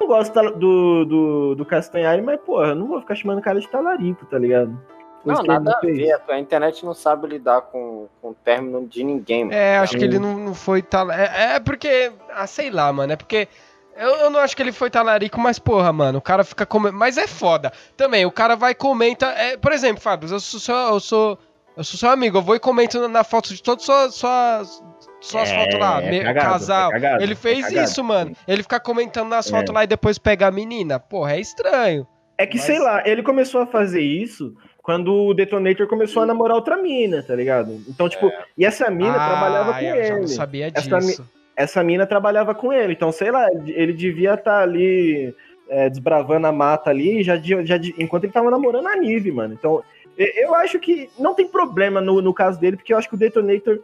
[0.00, 3.60] não gosto do, do, do Castanhari, mas, porra, eu não vou ficar chamando o cara
[3.60, 4.76] de talarico, tá ligado?
[5.24, 6.12] Não, nada a ver.
[6.28, 9.44] A internet não sabe lidar com, com o término de ninguém.
[9.44, 9.56] Mano.
[9.56, 11.08] É, acho que ele não, não foi tal.
[11.12, 12.10] É, é porque.
[12.34, 13.12] Ah, sei lá, mano.
[13.12, 13.48] É porque
[13.96, 16.96] eu, eu não acho que ele foi talarico, mas porra, mano, o cara fica comendo.
[16.96, 17.72] Mas é foda.
[17.96, 19.26] Também, o cara vai e comenta.
[19.26, 21.38] É, por exemplo, Fábio, eu sou, seu, eu sou.
[21.76, 24.82] Eu sou seu amigo, eu vou e comento na foto de todas suas, suas,
[25.20, 26.90] suas é, fotos lá, é cagado, casal.
[26.90, 28.30] É cagado, ele fez é isso, mano.
[28.46, 29.72] Ele ficar comentando nas fotos é.
[29.72, 31.00] lá e depois pegar a menina.
[31.00, 32.06] Porra, é estranho.
[32.38, 32.66] É que, mas...
[32.66, 37.22] sei lá, ele começou a fazer isso quando o Detonator começou a namorar outra mina,
[37.22, 37.82] tá ligado?
[37.88, 38.44] Então, tipo, é.
[38.56, 40.12] e essa mina ah, trabalhava com eu ele.
[40.12, 40.94] Eu não sabia disso.
[40.94, 41.24] Essa,
[41.56, 42.92] essa mina trabalhava com ele.
[42.92, 45.34] Então, sei lá, ele devia estar tá ali
[45.68, 49.54] é, desbravando a mata ali, já, já, enquanto ele tava namorando a Nive, mano.
[49.54, 49.82] Então,
[50.16, 53.18] eu acho que não tem problema no, no caso dele, porque eu acho que o
[53.18, 53.80] Detonator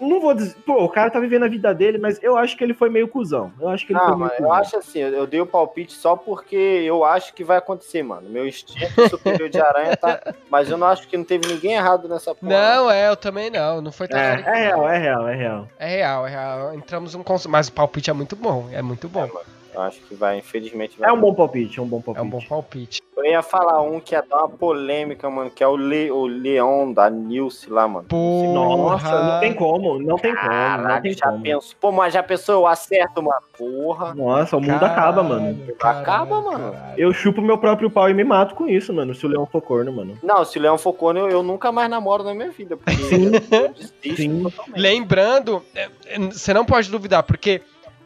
[0.00, 0.56] não vou dizer.
[0.66, 3.08] Pô, o cara tá vivendo a vida dele, mas eu acho que ele foi meio
[3.08, 3.52] cuzão.
[3.60, 6.16] Eu acho que ele não, foi meio Eu acho assim, eu dei o palpite só
[6.16, 8.28] porque eu acho que vai acontecer, mano.
[8.28, 10.20] Meu instinto superior de aranha tá.
[10.50, 12.52] Mas eu não acho que não teve ninguém errado nessa porra.
[12.52, 13.80] Não, é, eu também não.
[13.80, 15.68] Não foi tão é, é real, é real, é real.
[15.78, 16.74] É real, é real.
[16.74, 17.50] Entramos um consenso.
[17.50, 18.68] Mas o palpite é muito bom.
[18.72, 19.24] É muito bom.
[19.24, 19.30] É,
[19.74, 20.98] eu acho que vai, infelizmente.
[20.98, 22.24] Vai é um bom palpite, é um bom palpite.
[22.24, 23.02] É um bom palpite.
[23.16, 26.26] Eu ia falar um que ia dar uma polêmica, mano, que é o, Le, o
[26.26, 28.06] Leon da Nilce lá, mano.
[28.08, 28.52] Porra.
[28.52, 30.88] Nossa, não tem como, não tem Caraca, como.
[30.94, 31.42] Não tem já como.
[31.42, 33.42] Penso, pô, mas já pensou, eu acerto, mano.
[33.56, 34.14] Porra.
[34.14, 35.58] Nossa, o mundo caralho, acaba, mano.
[35.78, 36.72] Caralho, acaba, mano.
[36.72, 36.94] Caralho.
[37.00, 39.62] Eu chupo meu próprio pau e me mato com isso, mano, se o Leão for
[39.62, 40.18] corno, mano.
[40.22, 42.76] Não, se o Leão for corno, eu, eu nunca mais namoro na minha vida.
[42.76, 43.32] Porque Sim.
[43.32, 44.44] eu Sim.
[44.76, 47.62] Lembrando, é, é, você não pode duvidar, porque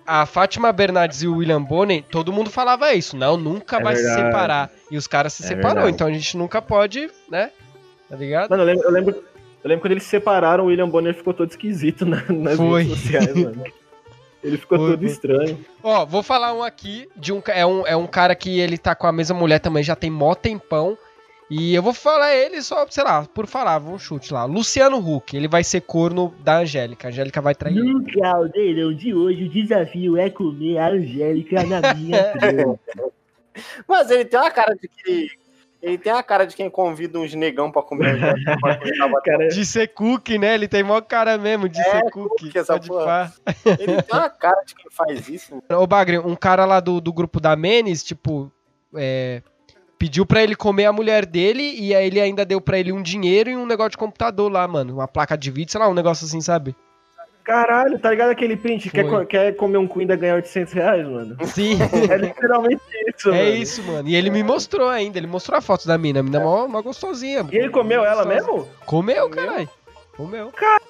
[0.08, 3.14] a Fátima Bernardes e o William Bonner, todo mundo falava isso.
[3.14, 4.16] Não, nunca é vai verdade.
[4.16, 4.70] se separar.
[4.90, 5.94] E os caras se é separou, verdade.
[5.94, 7.50] então a gente nunca pode, né?
[8.08, 8.48] Tá ligado?
[8.48, 9.24] Mano, eu lembro, eu lembro,
[9.62, 12.84] eu lembro quando eles se separaram, o William Bonner ficou todo esquisito na, nas Foi.
[12.84, 13.64] redes sociais, mano.
[14.42, 14.90] Ele ficou Foi.
[14.92, 15.58] todo estranho.
[15.82, 18.94] Ó, vou falar um aqui de um é, um é um cara que ele tá
[18.94, 20.96] com a mesma mulher também já tem mó tempão.
[21.50, 24.44] E eu vou falar ele só, sei lá, por falar, vamos chute lá.
[24.44, 27.08] Luciano Huck, ele vai ser corno da Angélica.
[27.08, 31.94] A Angélica vai trair No caldeirão de hoje, o desafio é comer a Angélica na
[31.94, 32.80] minha frente.
[33.88, 35.30] Mas ele tem uma cara de que.
[35.80, 38.18] Ele tem a cara de quem convida uns negão pra comer.
[39.24, 40.54] cara, de ser cookie, né?
[40.54, 42.46] Ele tem maior cara mesmo de é, ser cookie.
[42.46, 43.32] cookie essa porra.
[43.64, 45.62] Ele tem uma cara de quem faz isso.
[45.70, 48.50] Ô, Bagre, um cara lá do, do grupo da Menes, tipo,
[48.92, 49.40] é,
[49.98, 53.02] pediu para ele comer a mulher dele e aí ele ainda deu para ele um
[53.02, 54.94] dinheiro e um negócio de computador lá, mano.
[54.94, 56.74] Uma placa de vídeo, sei lá, um negócio assim, sabe?
[57.42, 58.90] Caralho, tá ligado aquele print?
[58.90, 61.36] Quer, quer comer um cu ainda ganhar 800 reais, mano?
[61.46, 61.78] Sim.
[62.12, 63.56] é literalmente isso, é mano.
[63.56, 64.08] Isso, mano.
[64.08, 66.20] E ele me mostrou ainda, ele mostrou a foto da mina.
[66.20, 67.46] A mina é mó, mó gostosinha.
[67.50, 68.68] E ele comeu ela mesmo?
[68.84, 69.68] Comeu, caralho.
[70.14, 70.52] Comeu.
[70.52, 70.84] Caralho,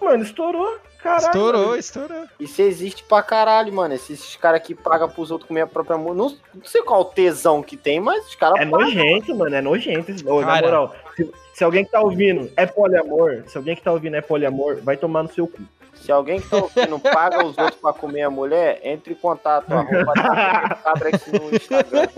[0.00, 0.78] mano, estourou.
[1.08, 1.76] Caralho, estourou, mano.
[1.76, 2.24] estourou.
[2.38, 3.94] Isso existe pra caralho, mano.
[3.94, 6.16] Esses, esses caras que pagam pros outros comer a própria mulher.
[6.16, 8.60] Não, não, sei qual o tesão que tem, mas os caras.
[8.60, 8.86] É pagam.
[8.86, 9.54] nojento, mano.
[9.54, 10.24] É nojento.
[10.24, 13.92] Cara, na moral, se, se, alguém que tá ouvindo é poliamor, se alguém que tá
[13.92, 15.62] ouvindo é poliamor, vai tomar no seu cu.
[15.94, 19.70] Se alguém que tá ouvindo paga os outros pra comer a mulher, entre em contato.
[19.72, 20.12] Arroba,
[21.32, 22.08] no Instagram.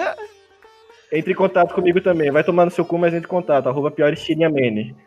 [1.12, 2.30] Entre em contato comigo também.
[2.30, 3.68] Vai tomar no seu cu, mas entre em contato.
[3.68, 4.14] Arroba pior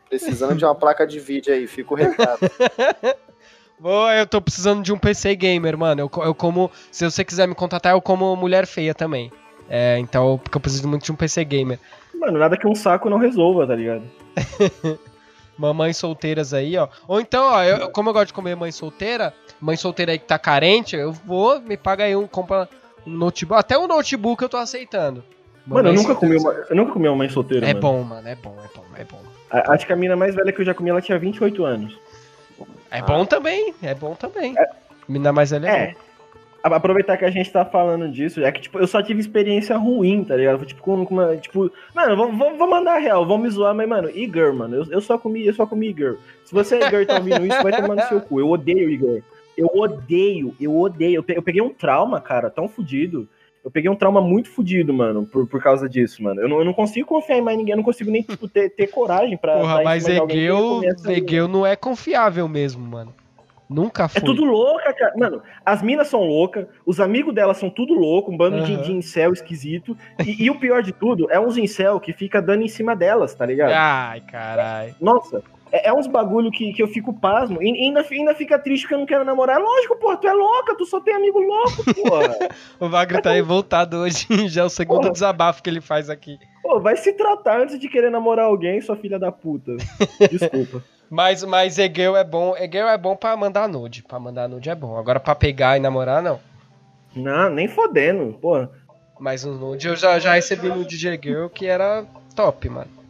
[0.09, 2.39] Precisando de uma placa de vídeo aí, fica o recado.
[4.17, 6.01] eu tô precisando de um PC gamer, mano.
[6.01, 6.71] Eu, eu como.
[6.91, 9.31] Se você quiser me contatar, eu como mulher feia também.
[9.69, 11.79] É, então, porque eu preciso muito de um PC gamer.
[12.13, 14.03] Mano, nada que um saco não resolva, tá ligado?
[15.57, 16.87] Mamães solteiras aí, ó.
[17.07, 20.25] Ou então, ó, eu, como eu gosto de comer mãe solteira, mãe solteira aí que
[20.25, 22.67] tá carente, eu vou, me paga aí um, compra
[23.05, 23.59] um notebook.
[23.59, 25.23] Até um notebook eu tô aceitando.
[25.65, 27.65] Mano, eu nunca, comi uma, eu nunca comi uma mãe solteira.
[27.65, 27.81] É mano.
[27.81, 29.21] bom, mano, é bom, é bom, é bom.
[29.71, 31.97] acho que a mina mais velha que eu já comi, ela tinha 28 anos.
[32.93, 33.01] É ah.
[33.01, 34.53] bom também, é bom também.
[34.55, 34.69] É.
[35.09, 35.95] Mina mais velha é, é.
[36.63, 40.23] Aproveitar que a gente tá falando disso, é que, tipo, eu só tive experiência ruim,
[40.23, 40.63] tá ligado?
[40.63, 44.09] Tipo, com, com uma, tipo, mano, vou, vou, mandar real, vou me zoar, mas, mano,
[44.11, 46.17] Igor, mano, eu, eu só comi, eu só comi Igor.
[46.45, 48.39] Se você, Igor, tá ouvindo isso, vai tomar no seu cu.
[48.39, 49.21] Eu odeio Igor.
[49.57, 51.25] Eu odeio, eu odeio.
[51.27, 53.27] Eu peguei um trauma, cara, tão fodido.
[53.63, 56.41] Eu peguei um trauma muito fodido, mano, por, por causa disso, mano.
[56.41, 58.69] Eu não, eu não consigo confiar em mais ninguém, eu não consigo nem, tipo, ter,
[58.69, 59.57] ter coragem pra.
[59.57, 63.13] Porra, mas Egeu, Egeu não é confiável mesmo, mano.
[63.69, 64.21] Nunca foi.
[64.21, 65.13] É tudo louca, cara.
[65.17, 68.63] Mano, as minas são loucas, os amigos delas são tudo louco, um bando uhum.
[68.63, 69.97] de, de incel esquisito.
[70.25, 73.33] E, e, o pior de tudo é uns incel que fica dando em cima delas,
[73.33, 73.71] tá ligado?
[73.71, 74.93] Ai, caralho.
[75.01, 75.41] Nossa,
[75.73, 77.61] é, é, uns bagulho que, que eu fico pasmo.
[77.61, 79.59] E ainda, ainda fica triste que eu não quero namorar.
[79.59, 82.37] Lógico, porra, tu é louca, tu só tem amigo louco, porra.
[82.79, 85.11] o Wagner tá revoltado hoje, já é o segundo porra.
[85.13, 86.37] desabafo que ele faz aqui.
[86.61, 89.75] Pô, vai se tratar antes de querer namorar alguém, sua filha da puta.
[90.29, 90.83] Desculpa.
[91.09, 92.55] Mas, mas Egeu é bom.
[92.55, 94.03] Egeu é bom pra mandar nude.
[94.03, 94.95] Pra mandar nude é bom.
[94.97, 96.39] Agora pra pegar e namorar, não.
[97.15, 98.69] Não, nem fodendo, porra.
[99.19, 102.05] Mas o nude eu já, já recebi nude de Egeu que era
[102.35, 103.02] top, mano.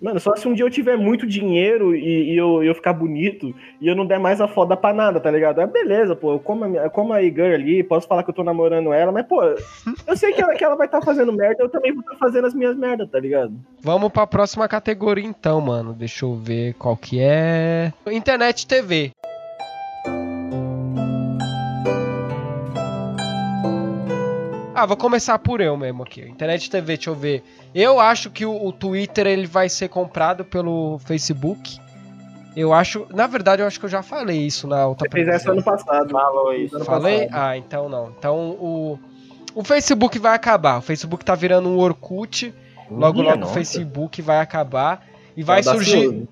[0.00, 3.54] Mano, só se um dia eu tiver muito dinheiro e, e eu, eu ficar bonito
[3.80, 5.60] e eu não der mais a foda pra nada, tá ligado?
[5.60, 6.32] É beleza, pô.
[6.32, 9.26] Eu como, a, como a Igor ali, posso falar que eu tô namorando ela, mas,
[9.26, 12.00] pô, eu sei que ela, que ela vai estar tá fazendo merda, eu também vou
[12.00, 13.52] estar tá fazendo as minhas merdas, tá ligado?
[13.82, 15.92] Vamos pra próxima categoria então, mano.
[15.92, 17.92] Deixa eu ver qual que é.
[18.10, 19.12] Internet TV.
[24.80, 26.22] Ah, vou começar por eu mesmo aqui.
[26.22, 27.44] Internet TV, deixa eu ver.
[27.74, 31.78] Eu acho que o, o, Twitter ele vai ser comprado pelo Facebook.
[32.56, 35.28] Eu acho, na verdade, eu acho que eu já falei isso na outra Você fez
[35.28, 36.10] essa ano passado.
[36.10, 36.82] Falou isso.
[36.84, 37.26] Falei?
[37.26, 37.42] Passado.
[37.42, 38.14] Ah, então não.
[38.18, 38.98] Então o
[39.54, 40.78] o Facebook vai acabar.
[40.78, 42.54] O Facebook tá virando um Orkut.
[42.90, 45.06] Logo, logo o Facebook vai acabar
[45.36, 46.26] e vai surgir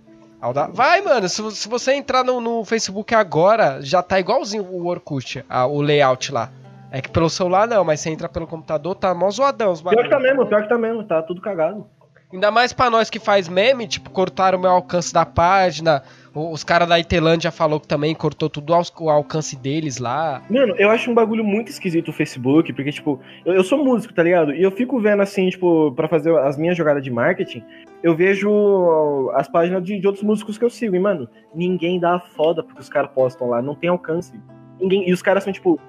[0.73, 5.45] Vai, mano, se, se você entrar no, no, Facebook agora, já tá igualzinho o Orkut,
[5.49, 6.51] a, o layout lá.
[6.91, 10.03] É que pelo celular não, mas você entra pelo computador, tá mó zoadão os Pior
[10.03, 11.87] que tá mesmo, pior que tá mesmo, tá tudo cagado.
[12.31, 16.03] Ainda mais pra nós que faz meme, tipo, cortaram o meu alcance da página.
[16.35, 20.43] Os caras da Itelândia falou que também cortou tudo o alcance deles lá.
[20.51, 24.13] Mano, eu acho um bagulho muito esquisito o Facebook, porque, tipo, eu, eu sou músico,
[24.13, 24.53] tá ligado?
[24.53, 27.65] E eu fico vendo assim, tipo, para fazer as minhas jogadas de marketing,
[28.03, 30.95] eu vejo as páginas de, de, outros músicos que eu sigo.
[30.95, 34.39] E, mano, ninguém dá foda porque os caras postam lá, não tem alcance.
[34.79, 35.81] Ninguém, e os caras são, tipo,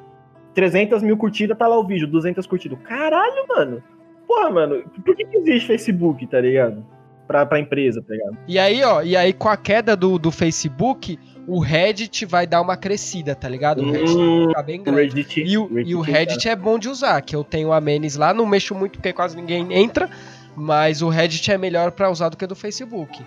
[0.54, 2.80] 300 mil curtidas, tá lá o vídeo, 200 curtidas.
[2.84, 3.84] Caralho, mano.
[4.28, 6.86] Porra, mano, por que, que existe Facebook, tá ligado?
[7.28, 8.38] Pra, pra empresa, tá ligado?
[8.48, 12.62] E aí, ó, e aí com a queda do, do Facebook, o Reddit vai dar
[12.62, 13.82] uma crescida, tá ligado?
[13.82, 15.16] O Reddit hum, vai ficar bem grande.
[15.16, 17.82] Reddit, e, o, Reddit, e o Reddit é bom de usar, que eu tenho a
[17.82, 20.10] Menes lá, não mexo muito porque quase ninguém entra,
[20.56, 23.24] mas o Reddit é melhor para usar do que do Facebook.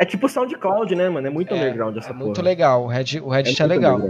[0.00, 1.26] É tipo SoundCloud, né, mano?
[1.26, 2.24] É muito é, underground essa é porra.
[2.24, 4.00] Muito legal, o Reddit, o Reddit é, é legal.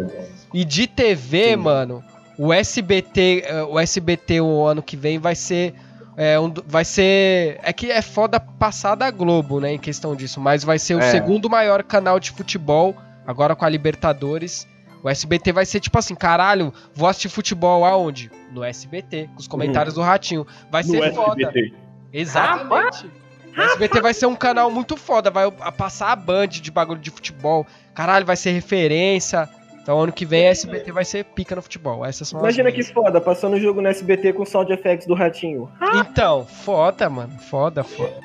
[0.55, 1.57] E de TV, Sim.
[1.57, 2.03] mano,
[2.43, 5.75] o SBT, eh, o SBT o ano que vem vai ser
[6.17, 7.61] é, um, vai ser.
[7.63, 9.75] É que é foda passar da Globo, né?
[9.75, 10.41] Em questão disso.
[10.41, 11.11] Mas vai ser o é.
[11.11, 14.67] segundo maior canal de futebol, agora com a Libertadores.
[15.03, 18.31] O SBT vai ser tipo assim, caralho, vou assistir futebol aonde?
[18.53, 20.03] No SBT, com os comentários uhum.
[20.03, 20.47] do Ratinho.
[20.71, 21.43] Vai ser no foda.
[21.43, 21.75] SBT.
[22.11, 23.07] Exatamente.
[23.57, 27.11] O SBT vai ser um canal muito foda, vai passar a band de bagulho de
[27.11, 27.67] futebol.
[27.95, 29.49] Caralho, vai ser referência.
[29.91, 32.07] Então ano que vem a SBT vai ser pica no futebol.
[32.07, 35.69] Essas são Imagina que foda, passando o jogo no SBT com sound effects do ratinho.
[35.97, 37.37] Então, foda, mano.
[37.41, 38.21] Foda, foda.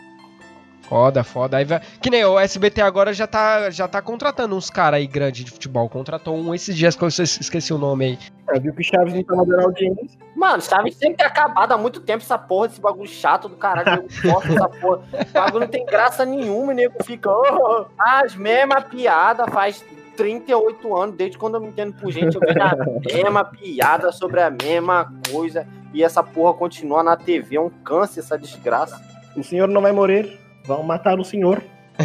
[0.84, 1.58] Foda, foda.
[1.58, 1.82] Aí vai...
[2.00, 5.50] Que nem o SBT agora já tá, já tá contratando uns caras aí grandes de
[5.50, 5.90] futebol.
[5.90, 8.20] Contratou um esses dias que eu esqueci o nome aí.
[8.52, 10.20] É, viu que o Chaves não tava dando audiência.
[10.36, 13.56] Mano, Chaves tem que ter acabado há muito tempo essa porra, esse bagulho chato do
[13.56, 14.06] caralho.
[14.24, 15.02] Eu gosto dessa porra.
[15.12, 17.28] O bagulho não tem graça nenhuma, nego fica.
[17.28, 19.84] Oh, as mesmas piadas faz
[20.16, 22.76] 38 anos, desde quando eu me entendo por gente, eu vejo a
[23.14, 28.20] mesma piada sobre a mesma coisa e essa porra continua na TV, é um câncer
[28.20, 29.02] essa desgraça.
[29.36, 31.62] O senhor não vai morrer, vão matar o senhor.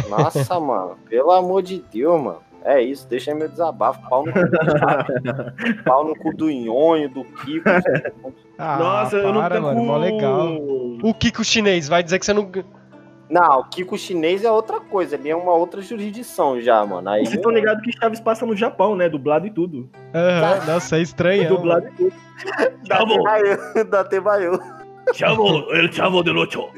[0.09, 2.39] Nossa, mano, pelo amor de Deus, mano.
[2.63, 4.07] É isso, deixa aí meu desabafo.
[4.07, 7.69] Pau no cu do pau no cu do Nhonho, do Kiko.
[8.63, 9.61] Ah, Nossa, para, eu não tenho...
[9.63, 10.55] mano, mó legal.
[11.01, 12.47] O Kiko chinês, vai dizer que você não
[13.31, 17.09] não, o Kiko chinês é outra coisa, ele é uma outra jurisdição já, mano.
[17.09, 19.07] Aí, Vocês estão ligados que Chaves passa no Japão, né?
[19.07, 19.89] Dublado e tudo.
[20.13, 21.47] Aham, uhum, nossa, é estranho.
[21.55, 22.13] Dublado e tudo.
[22.85, 23.83] Chavo!
[23.89, 24.59] Da Tebaio.
[25.13, 26.69] Chavo, el chavo de locho.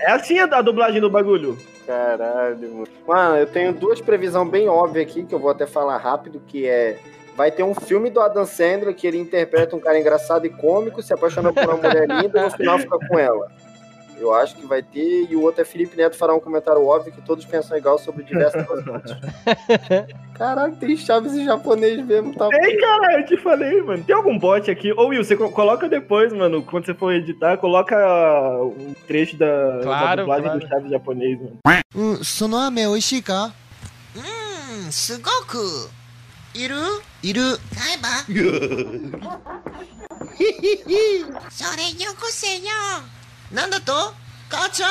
[0.00, 1.58] É assim a dublagem do bagulho.
[1.86, 2.88] Caralho, mano.
[3.06, 6.66] Mano, eu tenho duas previsões bem óbvias aqui, que eu vou até falar rápido, que
[6.66, 6.98] é...
[7.36, 11.02] Vai ter um filme do Adam Sandler que ele interpreta um cara engraçado e cômico,
[11.02, 13.46] se apaixona por uma mulher linda e no final fica com ela.
[14.18, 17.12] Eu acho que vai ter, e o outro é Felipe Neto fará um comentário óbvio
[17.12, 19.14] que todos pensam igual sobre diversas assuntos.
[20.34, 22.48] Caraca, tem chaves em japonês mesmo, tá?
[22.52, 24.02] Ei, cara, eu te falei, mano.
[24.04, 24.92] Tem algum bot aqui?
[24.92, 27.96] Ô, Will, você coloca depois, mano, quando você for editar, coloca
[28.62, 30.60] um trecho da, claro, da dublagem claro.
[30.60, 31.58] do chaves japonês, mano.
[31.94, 33.52] Hum, seu nome é Oishika?
[34.16, 35.90] Hum, sugoku.
[36.54, 37.02] Iru?
[37.22, 37.58] Iru.
[37.74, 38.24] Saiba.
[41.50, 43.15] Sore yoku senhor.
[43.45, 43.55] く。
[43.55, 43.67] いるいる。
[43.67, 43.67] 買えばそれよこせよ。
[43.67, 43.93] なんだと
[44.49, 44.89] 母ちゃん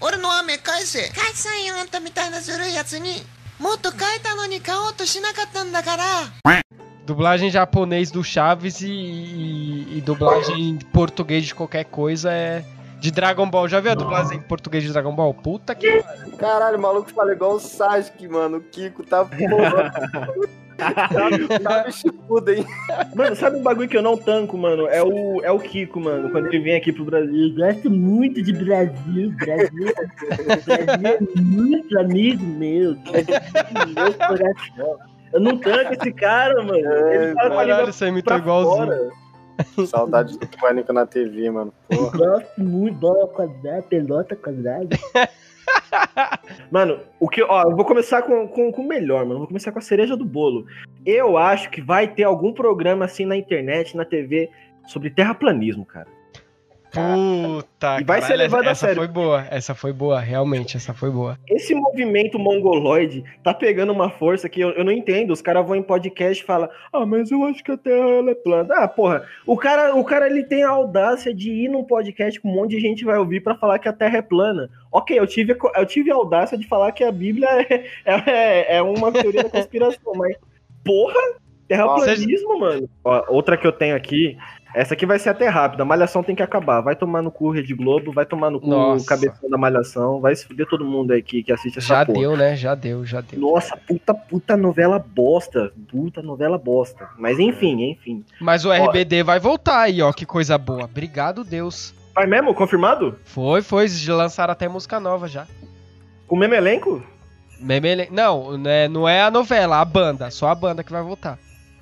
[0.00, 3.10] 俺の雨返せ返さんよあんたみたいなずるいやつに
[3.60, 6.04] もっと変えたのに買おうとしなかったんだから
[7.04, 12.64] Dublagem japonês do Chaves e, e, e dublagem português de qualquer coisa é
[13.00, 13.68] de Dragon Ball.
[13.68, 15.34] Já viu a dublagem em português de Dragon Ball?
[15.34, 16.02] Puta que
[16.38, 18.58] Caralho, o maluco fala igual o Sasuke, mano.
[18.58, 19.92] O Kiko tá porra.
[21.91, 22.65] chipudo, hein?
[23.15, 24.87] Mano, sabe um bagulho que eu não tanco, mano?
[24.87, 27.49] É o, é o Kiko, mano, quando ele vem aqui pro Brasil.
[27.49, 29.31] Eu gosto muito de Brasil.
[29.31, 29.93] Brasil,
[30.45, 32.95] Brasil é muito amigo meu.
[32.95, 33.35] Brasil,
[33.95, 34.99] meu coração.
[35.33, 36.77] Eu não tanco esse cara, mano.
[36.77, 38.87] Ele fala Caralho, isso é muito igualzinho.
[38.87, 39.27] Fora.
[39.87, 41.73] Saudade do Pânico na TV, mano.
[41.89, 42.17] Porra.
[42.17, 44.97] Gosto muito, bola quadrada, pelota quadrada.
[46.71, 47.41] Mano, o que.
[47.41, 49.39] Ó, eu vou começar com, com, com o melhor, mano.
[49.39, 50.65] Vou começar com a cereja do bolo.
[51.05, 54.49] Eu acho que vai ter algum programa assim na internet, na TV,
[54.87, 56.16] sobre terraplanismo, cara.
[56.97, 59.03] Puta, e vai ser levado essa, a sério.
[59.03, 61.37] Essa foi boa, essa foi boa, realmente, essa foi boa.
[61.47, 65.31] Esse movimento mongoloide tá pegando uma força que eu, eu não entendo.
[65.31, 68.31] Os caras vão em podcast e falam: Ah, mas eu acho que a Terra ela
[68.31, 68.73] é plana.
[68.75, 72.47] Ah, porra, o cara, o cara ele tem a audácia de ir num podcast que
[72.47, 74.69] um monte de gente vai ouvir para falar que a Terra é plana.
[74.91, 78.81] Ok, eu tive, eu tive a audácia de falar que a Bíblia é, é, é
[78.81, 80.35] uma teoria da conspiração, mas
[80.83, 81.21] porra,
[81.67, 82.89] Terraplanismo, mano.
[83.03, 84.37] Ó, outra que eu tenho aqui
[84.73, 85.83] essa aqui vai ser até rápida.
[85.83, 86.81] A malhação tem que acabar.
[86.81, 89.05] Vai tomar no cu Rede Globo, vai tomar no cu Nossa.
[89.05, 92.19] cabeção da malhação, vai se fuder todo mundo aqui que assiste essa Já porra.
[92.19, 92.55] deu, né?
[92.55, 93.39] Já deu, já deu.
[93.39, 95.71] Nossa, puta, puta novela bosta.
[95.89, 97.07] Puta novela bosta.
[97.17, 98.23] Mas enfim, enfim.
[98.39, 100.11] Mas o RBD ó, vai voltar aí, ó.
[100.11, 100.85] Que coisa boa.
[100.85, 101.93] Obrigado, Deus.
[102.13, 102.53] Vai mesmo?
[102.53, 103.17] Confirmado?
[103.23, 103.87] Foi, foi.
[104.07, 105.45] Lançaram até música nova já.
[106.27, 107.01] Com o mesmo elenco?
[107.59, 108.13] Meme elenco.
[108.13, 110.29] Não, né, não é a novela, a banda.
[110.29, 111.39] Só a banda que vai voltar.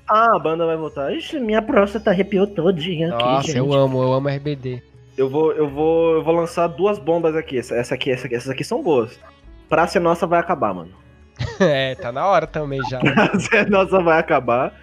[0.08, 1.12] Ah, a banda vai voltar.
[1.14, 3.58] Ixi, minha próstata arrepiou todinha aqui, Nossa, gente.
[3.58, 4.82] eu amo, eu amo RBD.
[5.18, 7.58] Eu vou, eu vou, eu vou lançar duas bombas aqui.
[7.58, 9.20] Essa, essa aqui, essa aqui, essas aqui são boas.
[9.68, 10.92] Praça Nossa vai acabar, mano.
[11.60, 13.00] é, tá na hora também já.
[13.02, 14.74] Praça Nossa vai acabar.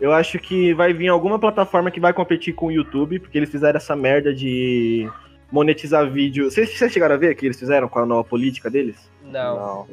[0.00, 3.50] Eu acho que vai vir alguma plataforma que vai competir com o YouTube, porque eles
[3.50, 5.08] fizeram essa merda de
[5.50, 6.50] monetizar vídeo.
[6.50, 8.96] Vocês, vocês chegaram a ver que eles fizeram com a nova política deles?
[9.22, 9.56] Não.
[9.56, 9.86] Não.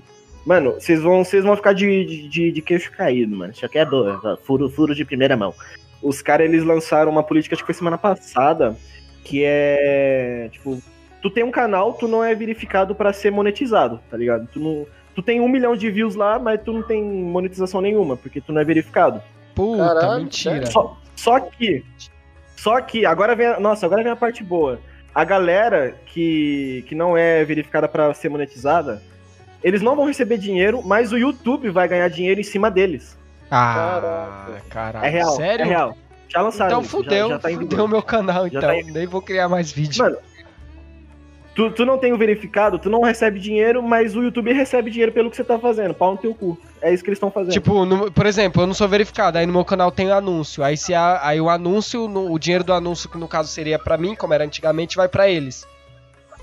[0.45, 3.51] Mano, vocês vão, vocês vão ficar de, de, de queixo caído, mano.
[3.53, 5.53] Isso aqui é dor, furo, furo de primeira mão.
[6.01, 8.75] Os caras, eles lançaram uma política, acho que foi semana passada,
[9.23, 10.81] que é, tipo,
[11.21, 14.47] tu tem um canal, tu não é verificado para ser monetizado, tá ligado?
[14.51, 18.15] Tu, não, tu tem um milhão de views lá, mas tu não tem monetização nenhuma,
[18.15, 19.21] porque tu não é verificado.
[19.53, 20.65] Puta, Caralho, mentira.
[20.67, 21.83] Só, só que,
[22.55, 24.79] só que, agora vem, nossa, agora vem a parte boa.
[25.13, 29.01] A galera que, que não é verificada para ser monetizada,
[29.63, 33.17] eles não vão receber dinheiro, mas o YouTube vai ganhar dinheiro em cima deles.
[33.51, 35.05] Ah, caralho.
[35.05, 35.35] É real.
[35.35, 35.65] Sério?
[35.65, 35.97] É real.
[36.27, 36.69] Já lançaram.
[36.69, 38.61] Então fudeu, já, já tá fudeu o meu canal, já então.
[38.61, 40.03] Tá Nem vou criar mais vídeo.
[40.03, 40.17] Mano,
[41.55, 45.11] tu, tu não tem o verificado, tu não recebe dinheiro, mas o YouTube recebe dinheiro
[45.11, 45.93] pelo que você tá fazendo.
[45.93, 46.57] Pau no teu cu.
[46.81, 47.51] É isso que eles estão fazendo.
[47.51, 50.63] Tipo, no, por exemplo, eu não sou verificado, aí no meu canal tem anúncio.
[50.63, 53.79] Aí se a, aí o anúncio, no, o dinheiro do anúncio, que no caso seria
[53.79, 55.67] para mim, como era antigamente, vai para eles.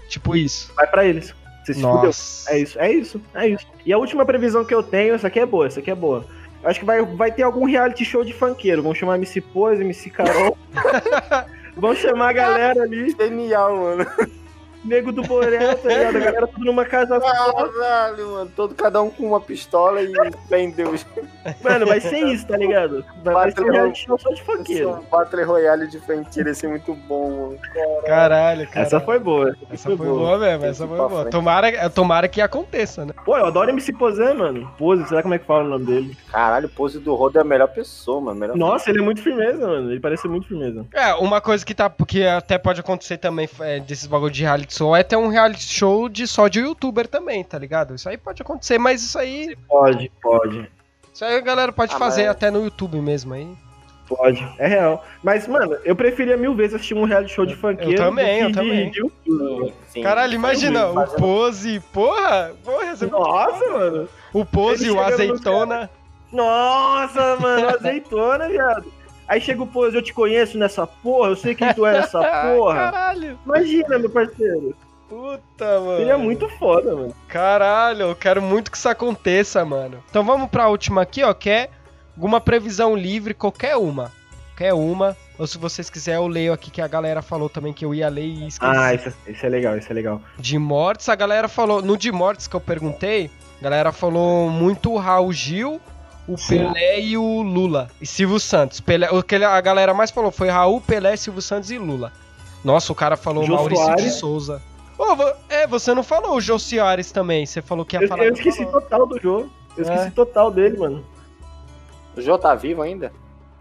[0.08, 0.72] Tipo isso.
[0.74, 1.32] Vai para eles.
[1.66, 2.10] Você se fudeu.
[2.48, 3.66] É isso, é isso, é isso.
[3.84, 6.24] E a última previsão que eu tenho, essa aqui é boa, essa aqui é boa.
[6.62, 8.82] Acho que vai, vai ter algum reality show de funkeiro.
[8.82, 10.56] Vão chamar MC Pose, MC Carol.
[11.76, 13.10] Vão chamar a galera ali.
[13.10, 14.06] Genial, mano
[14.86, 16.16] nego do Borel, tá ligado?
[16.16, 17.52] A galera tudo numa casa só.
[17.52, 18.52] Caralho, mano.
[18.54, 20.12] Todo, cada um com uma pistola e
[20.48, 20.94] prendeu.
[21.62, 23.04] Mano, vai ser isso, tá ligado?
[23.22, 24.90] Vai, vai ser um reality show só de funkeiro.
[24.90, 27.58] Um Battle Royale de funkeiro, ia ser muito bom, mano.
[28.04, 28.86] Caralho, cara.
[28.86, 29.50] Essa foi boa.
[29.50, 30.18] Essa, essa foi, foi boa.
[30.18, 31.24] boa mesmo, essa foi boa.
[31.30, 33.12] Tomara, tomara que aconteça, né?
[33.24, 34.70] Pô, eu adoro MC Pose, mano.
[34.78, 36.16] Pose, será como é que fala o nome dele?
[36.30, 38.40] Caralho, Pose do Rodo é a melhor pessoa, mano.
[38.40, 38.92] Melhor Nossa, pessoa.
[38.92, 39.90] ele é muito firmeza, mano.
[39.90, 40.84] Ele parece muito firmeza.
[40.92, 41.90] É, uma coisa que tá.
[42.06, 45.62] Que até pode acontecer também é, desses bagulho de reality show é ter um reality
[45.62, 47.94] show de só de youtuber também, tá ligado?
[47.94, 49.56] Isso aí pode acontecer, mas isso aí.
[49.68, 50.70] Pode, pode.
[51.12, 52.30] Isso aí a galera pode ah, fazer mas...
[52.32, 53.48] até no YouTube mesmo aí.
[54.08, 55.04] Pode, é real.
[55.22, 57.92] Mas, mano, eu preferia mil vezes assistir um reality show de funkeiro.
[57.92, 58.90] Eu também, eu também.
[58.90, 62.94] De, de Sim, Caralho, imagina, o Pose, porra, porra.
[62.94, 63.06] Você...
[63.06, 64.08] Nossa, mano.
[64.32, 65.90] O Pose, o Azeitona.
[66.32, 68.92] Nossa, mano, azeitona, viado.
[69.28, 72.18] Aí chega o Pose, eu te conheço nessa porra, eu sei quem tu é nessa
[72.54, 72.74] porra.
[72.74, 73.38] Caralho.
[73.44, 74.74] Imagina, meu parceiro.
[75.08, 75.96] Puta, mano.
[75.98, 77.14] Seria muito foda, mano.
[77.28, 80.02] Caralho, eu quero muito que isso aconteça, mano.
[80.10, 81.70] Então vamos pra última aqui, ó, que é
[82.16, 84.12] alguma previsão livre, qualquer uma.
[84.50, 85.16] Qualquer uma.
[85.38, 88.08] Ou se vocês quiserem, eu leio aqui que a galera falou também que eu ia
[88.08, 88.76] ler e esqueci.
[88.76, 90.20] Ah, isso, isso é legal, isso é legal.
[90.38, 91.82] De mortes, a galera falou.
[91.82, 95.80] No de mortes que eu perguntei, a galera falou muito o Raul Gil,
[96.28, 97.88] o Pelé e o Lula.
[98.00, 98.80] E Silvio Santos.
[98.80, 102.12] Pelé, o que a galera mais falou foi Raul, Pelé, Silvio Santos e Lula.
[102.64, 104.04] Nossa, o cara falou Jô Maurício Soares.
[104.04, 104.62] de Souza.
[104.98, 105.14] Oh,
[105.48, 107.46] é, você não falou o Jô Soares também.
[107.46, 108.24] Você falou que ia eu, falar.
[108.24, 108.80] Eu esqueci falou.
[108.80, 109.46] total do Jô.
[109.76, 110.10] Eu esqueci é.
[110.10, 111.04] total dele, mano.
[112.16, 113.12] O Jô tá vivo ainda?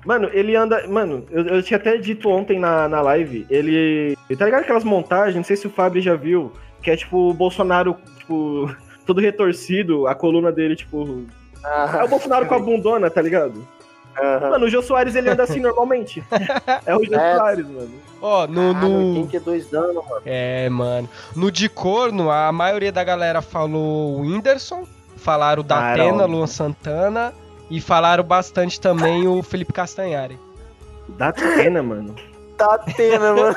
[0.06, 0.88] Mano, ele anda.
[0.88, 3.46] Mano, eu, eu tinha até dito ontem na, na live.
[3.50, 4.18] Ele.
[4.38, 5.36] Tá ligado aquelas montagens?
[5.36, 6.52] Não sei se o Fábio já viu.
[6.82, 8.74] Que é tipo o Bolsonaro, tipo,
[9.06, 11.26] todo retorcido, a coluna dele, tipo.
[11.66, 13.66] Ah, é o Bolsonaro com a bundona, tá ligado?
[14.18, 14.50] Uhum.
[14.50, 16.24] Mano, o Jô Soares ele anda assim normalmente.
[16.86, 17.36] é o Jô é.
[17.36, 17.92] Soares, mano.
[18.22, 18.74] Ó, no.
[18.74, 19.22] no...
[19.24, 20.22] 82 anos, mano.
[20.26, 21.10] É, mano.
[21.36, 24.86] No de corno, a maioria da galera falou o Whindersson,
[25.18, 27.34] falaram o Datena, Luan Santana
[27.70, 30.40] e falaram bastante também o Felipe Castanhari.
[31.10, 32.16] O Datena, mano.
[32.58, 33.56] Datena, mano.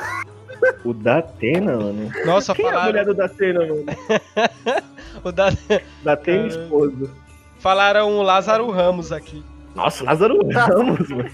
[0.83, 2.11] O Datena, mano.
[2.25, 2.79] Nossa, Quem falaram...
[2.79, 3.85] é a mulher do Datena, mano?
[5.23, 5.53] o da...
[6.03, 7.09] Datena esposo.
[7.59, 9.43] Falaram o Lázaro Ramos aqui.
[9.75, 11.29] Nossa, Lázaro Ramos, mano.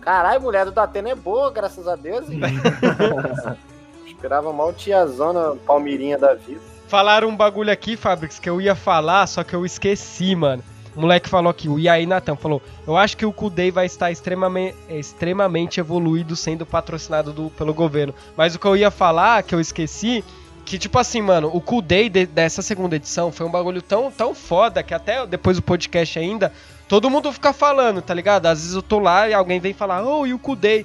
[0.00, 2.26] Caralho, mulher do Datena é boa, graças a Deus.
[4.06, 6.60] Esperava mal tiazona Palmeirinha da vida.
[6.88, 10.62] Falaram um bagulho aqui, Fabrics, que eu ia falar, só que eu esqueci, mano.
[10.94, 14.10] O moleque falou aqui, o Iaí Natan falou: Eu acho que o Kudei vai estar
[14.10, 18.14] extremamente, extremamente evoluído sendo patrocinado do, pelo governo.
[18.34, 20.24] Mas o que eu ia falar, que eu esqueci,
[20.66, 24.10] que tipo assim, mano, o Cool Day de, dessa segunda edição foi um bagulho tão,
[24.10, 26.52] tão foda que até depois do podcast ainda
[26.88, 28.46] todo mundo fica falando, tá ligado?
[28.46, 30.84] Às vezes eu tô lá e alguém vem falar, oh, e o Kudei?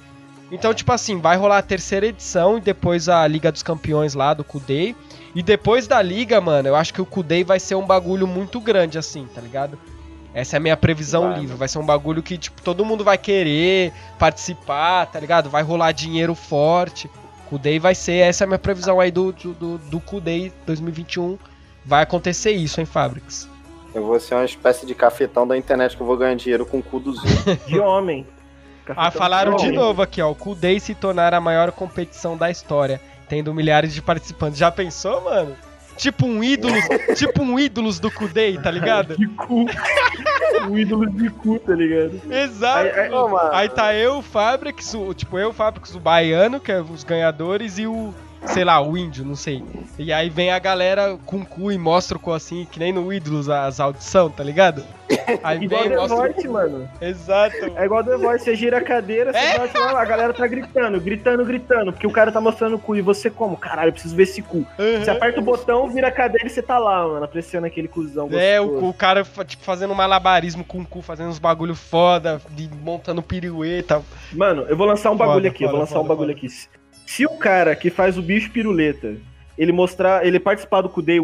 [0.52, 4.34] Então, tipo assim, vai rolar a terceira edição e depois a Liga dos Campeões lá
[4.34, 4.96] do Kudei.
[5.34, 8.60] E depois da Liga, mano, eu acho que o Kudei vai ser um bagulho muito
[8.60, 9.80] grande, assim, tá ligado?
[10.34, 11.56] Essa é a minha previsão vai, livre.
[11.56, 15.50] Vai ser um bagulho que, tipo, todo mundo vai querer participar, tá ligado?
[15.50, 17.10] Vai rolar dinheiro forte.
[17.52, 21.38] Kudei vai ser, essa é a minha previsão aí do, do, do Kudei 2021.
[21.86, 23.46] Vai acontecer isso, hein, Fabrics?
[23.94, 26.80] Eu vou ser uma espécie de cafetão da internet que eu vou ganhar dinheiro com
[26.80, 27.68] o cu dos outros.
[27.68, 28.26] de homem.
[28.86, 30.32] Cafetão ah, falaram de, de novo aqui, ó.
[30.32, 34.58] O Kudei se tornar a maior competição da história, tendo milhares de participantes.
[34.58, 35.54] Já pensou, mano?
[36.02, 36.74] Tipo um ídolo,
[37.16, 39.16] tipo um ídolos do Kudei, tá ligado?
[39.16, 39.68] De cu.
[40.68, 42.20] um ídolo de cu, tá ligado?
[42.28, 43.00] Exato.
[43.00, 43.12] Aí, aí,
[43.52, 47.04] aí tá eu, o Fabrics, o, tipo eu, o Fabrics, o baiano, que é os
[47.04, 48.12] ganhadores, e o
[48.46, 49.64] sei lá, o índio, não sei.
[49.98, 53.12] E aí vem a galera com cu e mostra o cu assim, que nem no
[53.12, 54.84] Ídolos as audições, tá ligado?
[55.44, 56.90] Aí igual vem, The Voice, mano.
[57.02, 57.56] Exato.
[57.76, 59.60] É igual The Voice, você gira a cadeira, você é?
[59.60, 62.96] bate lá, a galera tá gritando, gritando, gritando, porque o cara tá mostrando o cu
[62.96, 63.58] e você como?
[63.58, 64.58] Caralho, eu preciso ver esse cu.
[64.58, 65.04] Uhum.
[65.04, 68.24] Você aperta o botão, vira a cadeira e você tá lá, mano, apreciando aquele cuzão
[68.24, 68.44] gostoso.
[68.44, 72.42] É, o, o cara, tipo, fazendo malabarismo com o cu, fazendo uns bagulho foda,
[72.82, 74.02] montando pirueta.
[74.34, 76.32] Mano, eu vou lançar um bagulho foda, aqui, foda, eu vou lançar foda, um bagulho
[76.32, 76.48] aqui.
[77.06, 79.16] Se o cara que faz o bicho piruleta,
[79.58, 81.20] ele mostrar, ele participar do Kudei,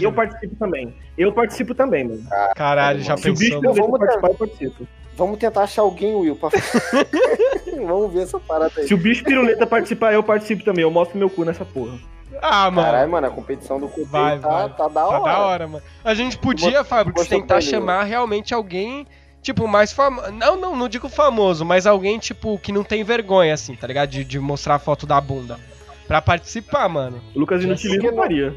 [0.00, 0.94] eu participo também.
[1.16, 2.22] Eu participo também, mano.
[2.54, 3.36] Caralho, já pensou.
[3.36, 4.88] Se o bicho piruleta participar, eu participo.
[5.16, 6.50] Vamos tentar achar alguém, Will, pra...
[7.86, 8.86] Vamos ver essa parada aí.
[8.86, 10.82] Se o bicho piruleta participar, eu participo também.
[10.82, 11.98] Eu mostro meu cu nessa porra.
[12.40, 12.86] Ah, mano.
[12.86, 14.68] Caralho, mano, a competição do Kudei vai, tá, vai.
[14.68, 15.18] tá da hora.
[15.18, 15.84] Tá da hora, mano.
[16.04, 19.06] A gente podia, Fábio, tentar chamar realmente alguém
[19.42, 20.30] tipo, mais famoso.
[20.32, 24.10] Não, não, não digo famoso, mas alguém, tipo, que não tem vergonha, assim, tá ligado?
[24.10, 25.58] De, de mostrar a foto da bunda.
[26.06, 27.20] Pra participar, mano.
[27.34, 28.54] O Lucas Inutilismo faria.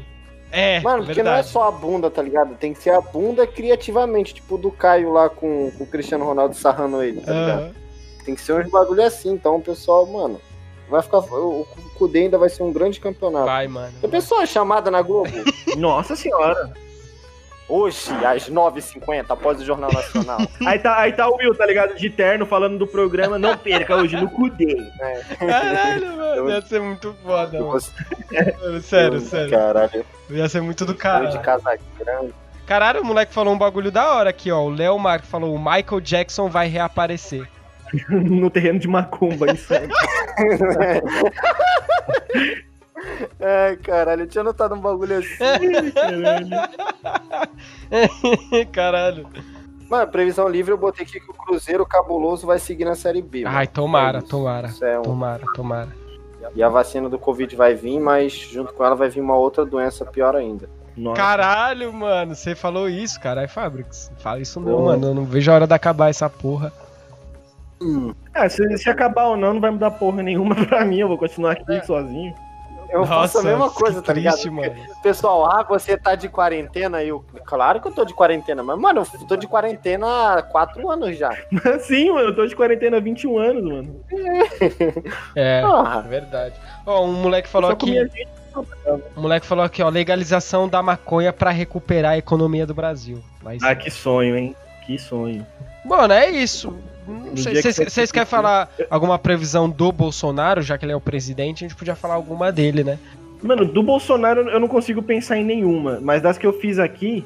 [0.54, 2.54] É, Mano, porque não é só a bunda, tá ligado?
[2.56, 6.54] Tem que ser a bunda criativamente, tipo do Caio lá com, com o Cristiano Ronaldo
[6.54, 7.62] sarrando ele, tá ligado?
[7.62, 7.72] Uhum.
[8.26, 10.38] Tem que ser uns bagulho assim, então o pessoal, mano,
[10.90, 11.20] vai ficar.
[11.20, 13.46] O, o Kudê ainda vai ser um grande campeonato.
[13.46, 13.94] Vai, mano.
[14.04, 15.30] A pessoa chamada na Globo.
[15.76, 16.74] Nossa senhora.
[17.74, 20.40] Hoje, às 9h50, após o Jornal Nacional.
[20.66, 21.94] aí, tá, aí tá o Will, tá ligado?
[21.94, 23.38] De terno, falando do programa.
[23.38, 24.76] Não perca hoje no Cudê.
[25.00, 25.22] É.
[25.36, 26.50] Caralho, mano.
[26.50, 27.80] Ia ser muito foda, mano.
[28.82, 29.50] Sério, sério.
[29.50, 30.04] Caralho.
[30.28, 31.30] Ia ser muito do cara.
[31.30, 32.34] De casa grande.
[32.66, 34.60] Caralho, o moleque falou um bagulho da hora aqui, ó.
[34.60, 37.48] O Léo Marco falou: o Michael Jackson vai reaparecer.
[38.10, 39.88] no terreno de macumba, isso aí.
[43.40, 45.38] Ai, caralho, eu tinha notado um bagulho assim.
[48.72, 49.26] caralho.
[49.88, 53.44] Mano, previsão livre eu botei aqui que o Cruzeiro cabuloso vai seguir na Série B.
[53.46, 54.70] Ai, tomara, é tomara.
[54.80, 55.02] É um...
[55.02, 55.88] Tomara, tomara.
[56.54, 59.64] E a vacina do Covid vai vir, mas junto com ela vai vir uma outra
[59.64, 60.68] doença pior ainda.
[60.96, 61.16] Nossa.
[61.16, 64.10] Caralho, mano, você falou isso, caralho, Fabrics.
[64.18, 64.84] Fala isso não, oh.
[64.86, 65.08] mano.
[65.08, 66.72] Eu não vejo a hora de acabar essa porra.
[67.80, 68.14] Hum.
[68.34, 70.98] É, se, se acabar ou não, não vai mudar porra nenhuma pra mim.
[70.98, 71.82] Eu vou continuar aqui é.
[71.82, 72.34] sozinho.
[72.92, 74.74] Eu Nossa, faço a mesma coisa, tá triste, ligado?
[74.74, 74.86] Mano.
[75.02, 77.02] Pessoal, ah, você tá de quarentena?
[77.02, 80.90] Eu, claro que eu tô de quarentena, mas, mano, eu tô de quarentena há quatro
[80.90, 81.30] anos já.
[81.80, 84.04] Sim, mano, eu tô de quarentena há 21 anos, mano.
[85.34, 86.00] É, ah.
[86.06, 86.54] verdade.
[86.84, 87.98] Ó, um moleque falou aqui.
[89.16, 93.22] Um moleque falou aqui, ó, legalização da maconha para recuperar a economia do Brasil.
[93.42, 94.54] Mas, ah, que sonho, hein?
[94.84, 95.46] Que sonho.
[95.84, 96.76] Mano, é isso.
[97.34, 101.64] Vocês querem falar alguma previsão do Bolsonaro, já que ele é o presidente?
[101.64, 102.98] A gente podia falar alguma dele, né?
[103.42, 107.24] Mano, do Bolsonaro eu não consigo pensar em nenhuma, mas das que eu fiz aqui,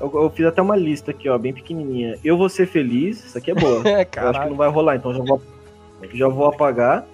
[0.00, 2.18] eu, eu fiz até uma lista aqui, ó, bem pequenininha.
[2.22, 3.82] Eu vou ser feliz, isso aqui é boa.
[3.84, 5.42] eu acho que não vai rolar, então já vou,
[6.12, 7.04] já vou apagar.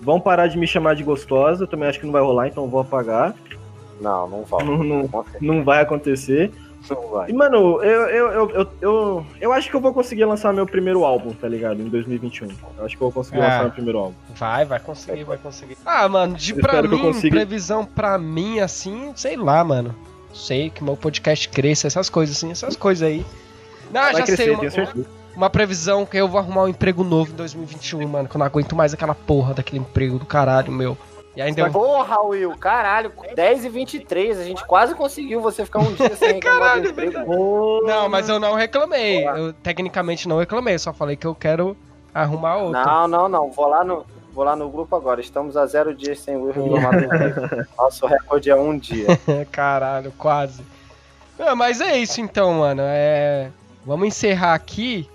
[0.00, 2.66] Vão parar de me chamar de gostosa, eu também acho que não vai rolar, então
[2.66, 3.36] vou apagar.
[4.00, 4.64] Não, não vai.
[4.64, 6.50] Não, não, não vai acontecer.
[7.28, 10.66] E, mano, eu, eu, eu, eu, eu, eu, acho que eu vou conseguir lançar meu
[10.66, 11.80] primeiro álbum, tá ligado?
[11.80, 12.48] Em 2021.
[12.76, 13.42] Eu acho que eu vou conseguir é.
[13.42, 14.14] lançar meu primeiro álbum.
[14.34, 15.76] Vai, vai conseguir, vai conseguir.
[15.86, 17.36] Ah, mano, de pra mim, consiga...
[17.36, 19.94] previsão pra mim, assim, sei lá, mano.
[20.34, 23.24] Sei que meu podcast cresça, essas coisas assim, essas coisas aí.
[23.92, 25.06] Não, vai já crescer, sei, uma, uma,
[25.36, 28.46] uma, previsão que eu vou arrumar um emprego novo em 2021, mano, que eu não
[28.46, 30.96] aguento mais aquela porra daquele emprego do caralho, meu.
[31.34, 31.70] E ainda...
[31.70, 36.34] Porra, Will, caralho, 10 e 23, a gente quase conseguiu você ficar um dia sem
[36.36, 39.26] reclamar caralho, do Não, mas eu não reclamei.
[39.26, 41.76] Eu tecnicamente não reclamei, só falei que eu quero
[42.14, 42.84] arrumar outro.
[42.84, 43.50] Não, não, não.
[43.50, 45.20] Vou lá no, vou lá no grupo agora.
[45.20, 49.06] Estamos a zero dias sem Will reclamar do Nosso recorde é um dia.
[49.50, 50.62] caralho, quase.
[51.38, 52.82] Não, mas é isso então, mano.
[52.84, 53.50] É...
[53.84, 55.08] Vamos encerrar aqui.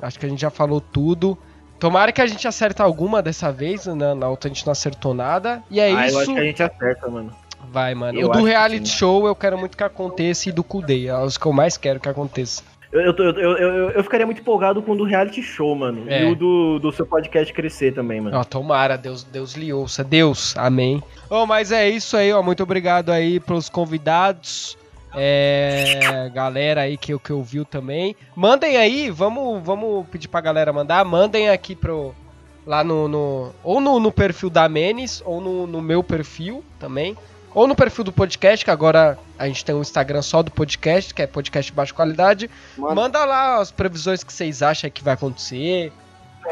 [0.00, 1.38] Acho que a gente já falou tudo.
[1.84, 4.14] Tomara que a gente acerte alguma dessa vez, né?
[4.14, 5.62] Na outra a gente não acertou nada.
[5.70, 6.16] E é ah, isso.
[6.16, 7.30] Eu acho que a gente acerta, mano.
[7.70, 8.18] Vai, mano.
[8.18, 11.08] Eu o do reality show eu quero muito que aconteça e do Kudei.
[11.08, 12.62] É os que eu mais quero que aconteça.
[12.90, 16.04] Eu, eu, eu, eu, eu, ficaria muito empolgado com o do reality show, mano.
[16.06, 16.22] É.
[16.22, 18.38] E o do, do seu podcast crescer também, mano.
[18.38, 20.02] Ó, tomara, Deus, Deus lhe ouça.
[20.02, 21.02] Deus, amém.
[21.28, 22.42] Oh, mas é isso aí, ó.
[22.42, 24.78] Muito obrigado aí pelos convidados.
[25.16, 28.16] É, galera aí que, que ouviu também.
[28.34, 31.04] Mandem aí, vamos, vamos pedir pra galera mandar.
[31.04, 32.14] Mandem aqui pro.
[32.66, 33.08] Lá no.
[33.08, 37.16] no ou no, no, perfil da Menes, ou no, no meu perfil também
[37.54, 41.14] ou no perfil do podcast, que agora a gente tem um Instagram só do podcast,
[41.14, 42.50] que é podcast de baixa qualidade.
[42.76, 45.92] Manda, Manda lá as previsões que vocês acham que vai acontecer.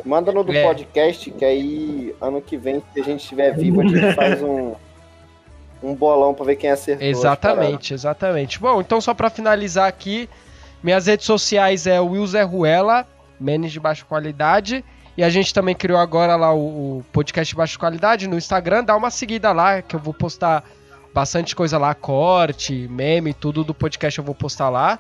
[0.05, 0.63] Manda no do é.
[0.63, 4.75] podcast, que aí ano que vem, se a gente estiver vivo, a gente faz um,
[5.83, 7.07] um bolão pra ver quem acertou.
[7.07, 8.59] Exatamente, exatamente.
[8.59, 10.29] Bom, então só pra finalizar aqui,
[10.83, 13.07] minhas redes sociais é Zé Ruela,
[13.39, 14.85] menos de baixa qualidade.
[15.17, 18.85] E a gente também criou agora lá o, o podcast de baixa qualidade no Instagram.
[18.85, 20.65] Dá uma seguida lá, que eu vou postar
[21.13, 24.99] bastante coisa lá, corte, meme, tudo do podcast eu vou postar lá.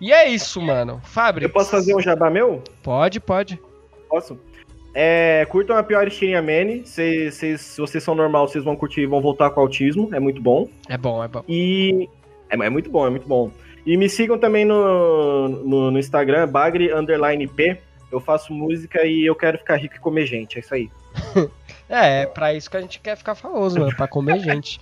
[0.00, 1.00] E é isso, mano.
[1.04, 1.46] Fábrica.
[1.46, 2.62] Eu posso fazer um jabá meu?
[2.82, 3.60] Pode, pode.
[4.08, 4.38] Posso?
[4.94, 6.82] É, curtam a pior Steam Mane.
[6.84, 10.08] Se, se, se vocês são normal, vocês vão curtir e vão voltar com o autismo.
[10.12, 10.68] É muito bom.
[10.88, 11.44] É bom, é bom.
[11.48, 12.08] E.
[12.48, 13.50] É, é muito bom, é muito bom.
[13.86, 17.78] E me sigam também no, no, no Instagram, Bagre Underline P.
[18.10, 20.56] Eu faço música e eu quero ficar rico e comer gente.
[20.56, 20.90] É isso aí.
[21.88, 23.94] é, é pra isso que a gente quer ficar famoso, mano.
[23.96, 24.80] Pra comer gente.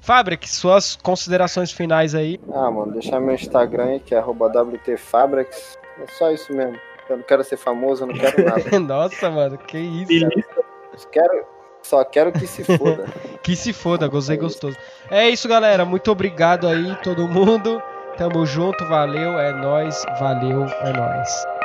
[0.00, 2.40] Fabric, suas considerações finais aí.
[2.52, 5.78] Ah, mano, deixar meu Instagram aí, que é WTFabrics.
[6.00, 6.78] É só isso mesmo.
[7.08, 8.78] Eu não quero ser famoso, eu não quero nada.
[8.80, 10.28] Nossa, mano, que isso.
[11.10, 11.46] Quero,
[11.82, 13.04] só quero que se foda.
[13.42, 14.76] que se foda, gostei é gostoso.
[15.10, 15.84] É isso, galera.
[15.84, 17.80] Muito obrigado aí, todo mundo.
[18.16, 21.55] Tamo junto, valeu, é nós, valeu, é nós.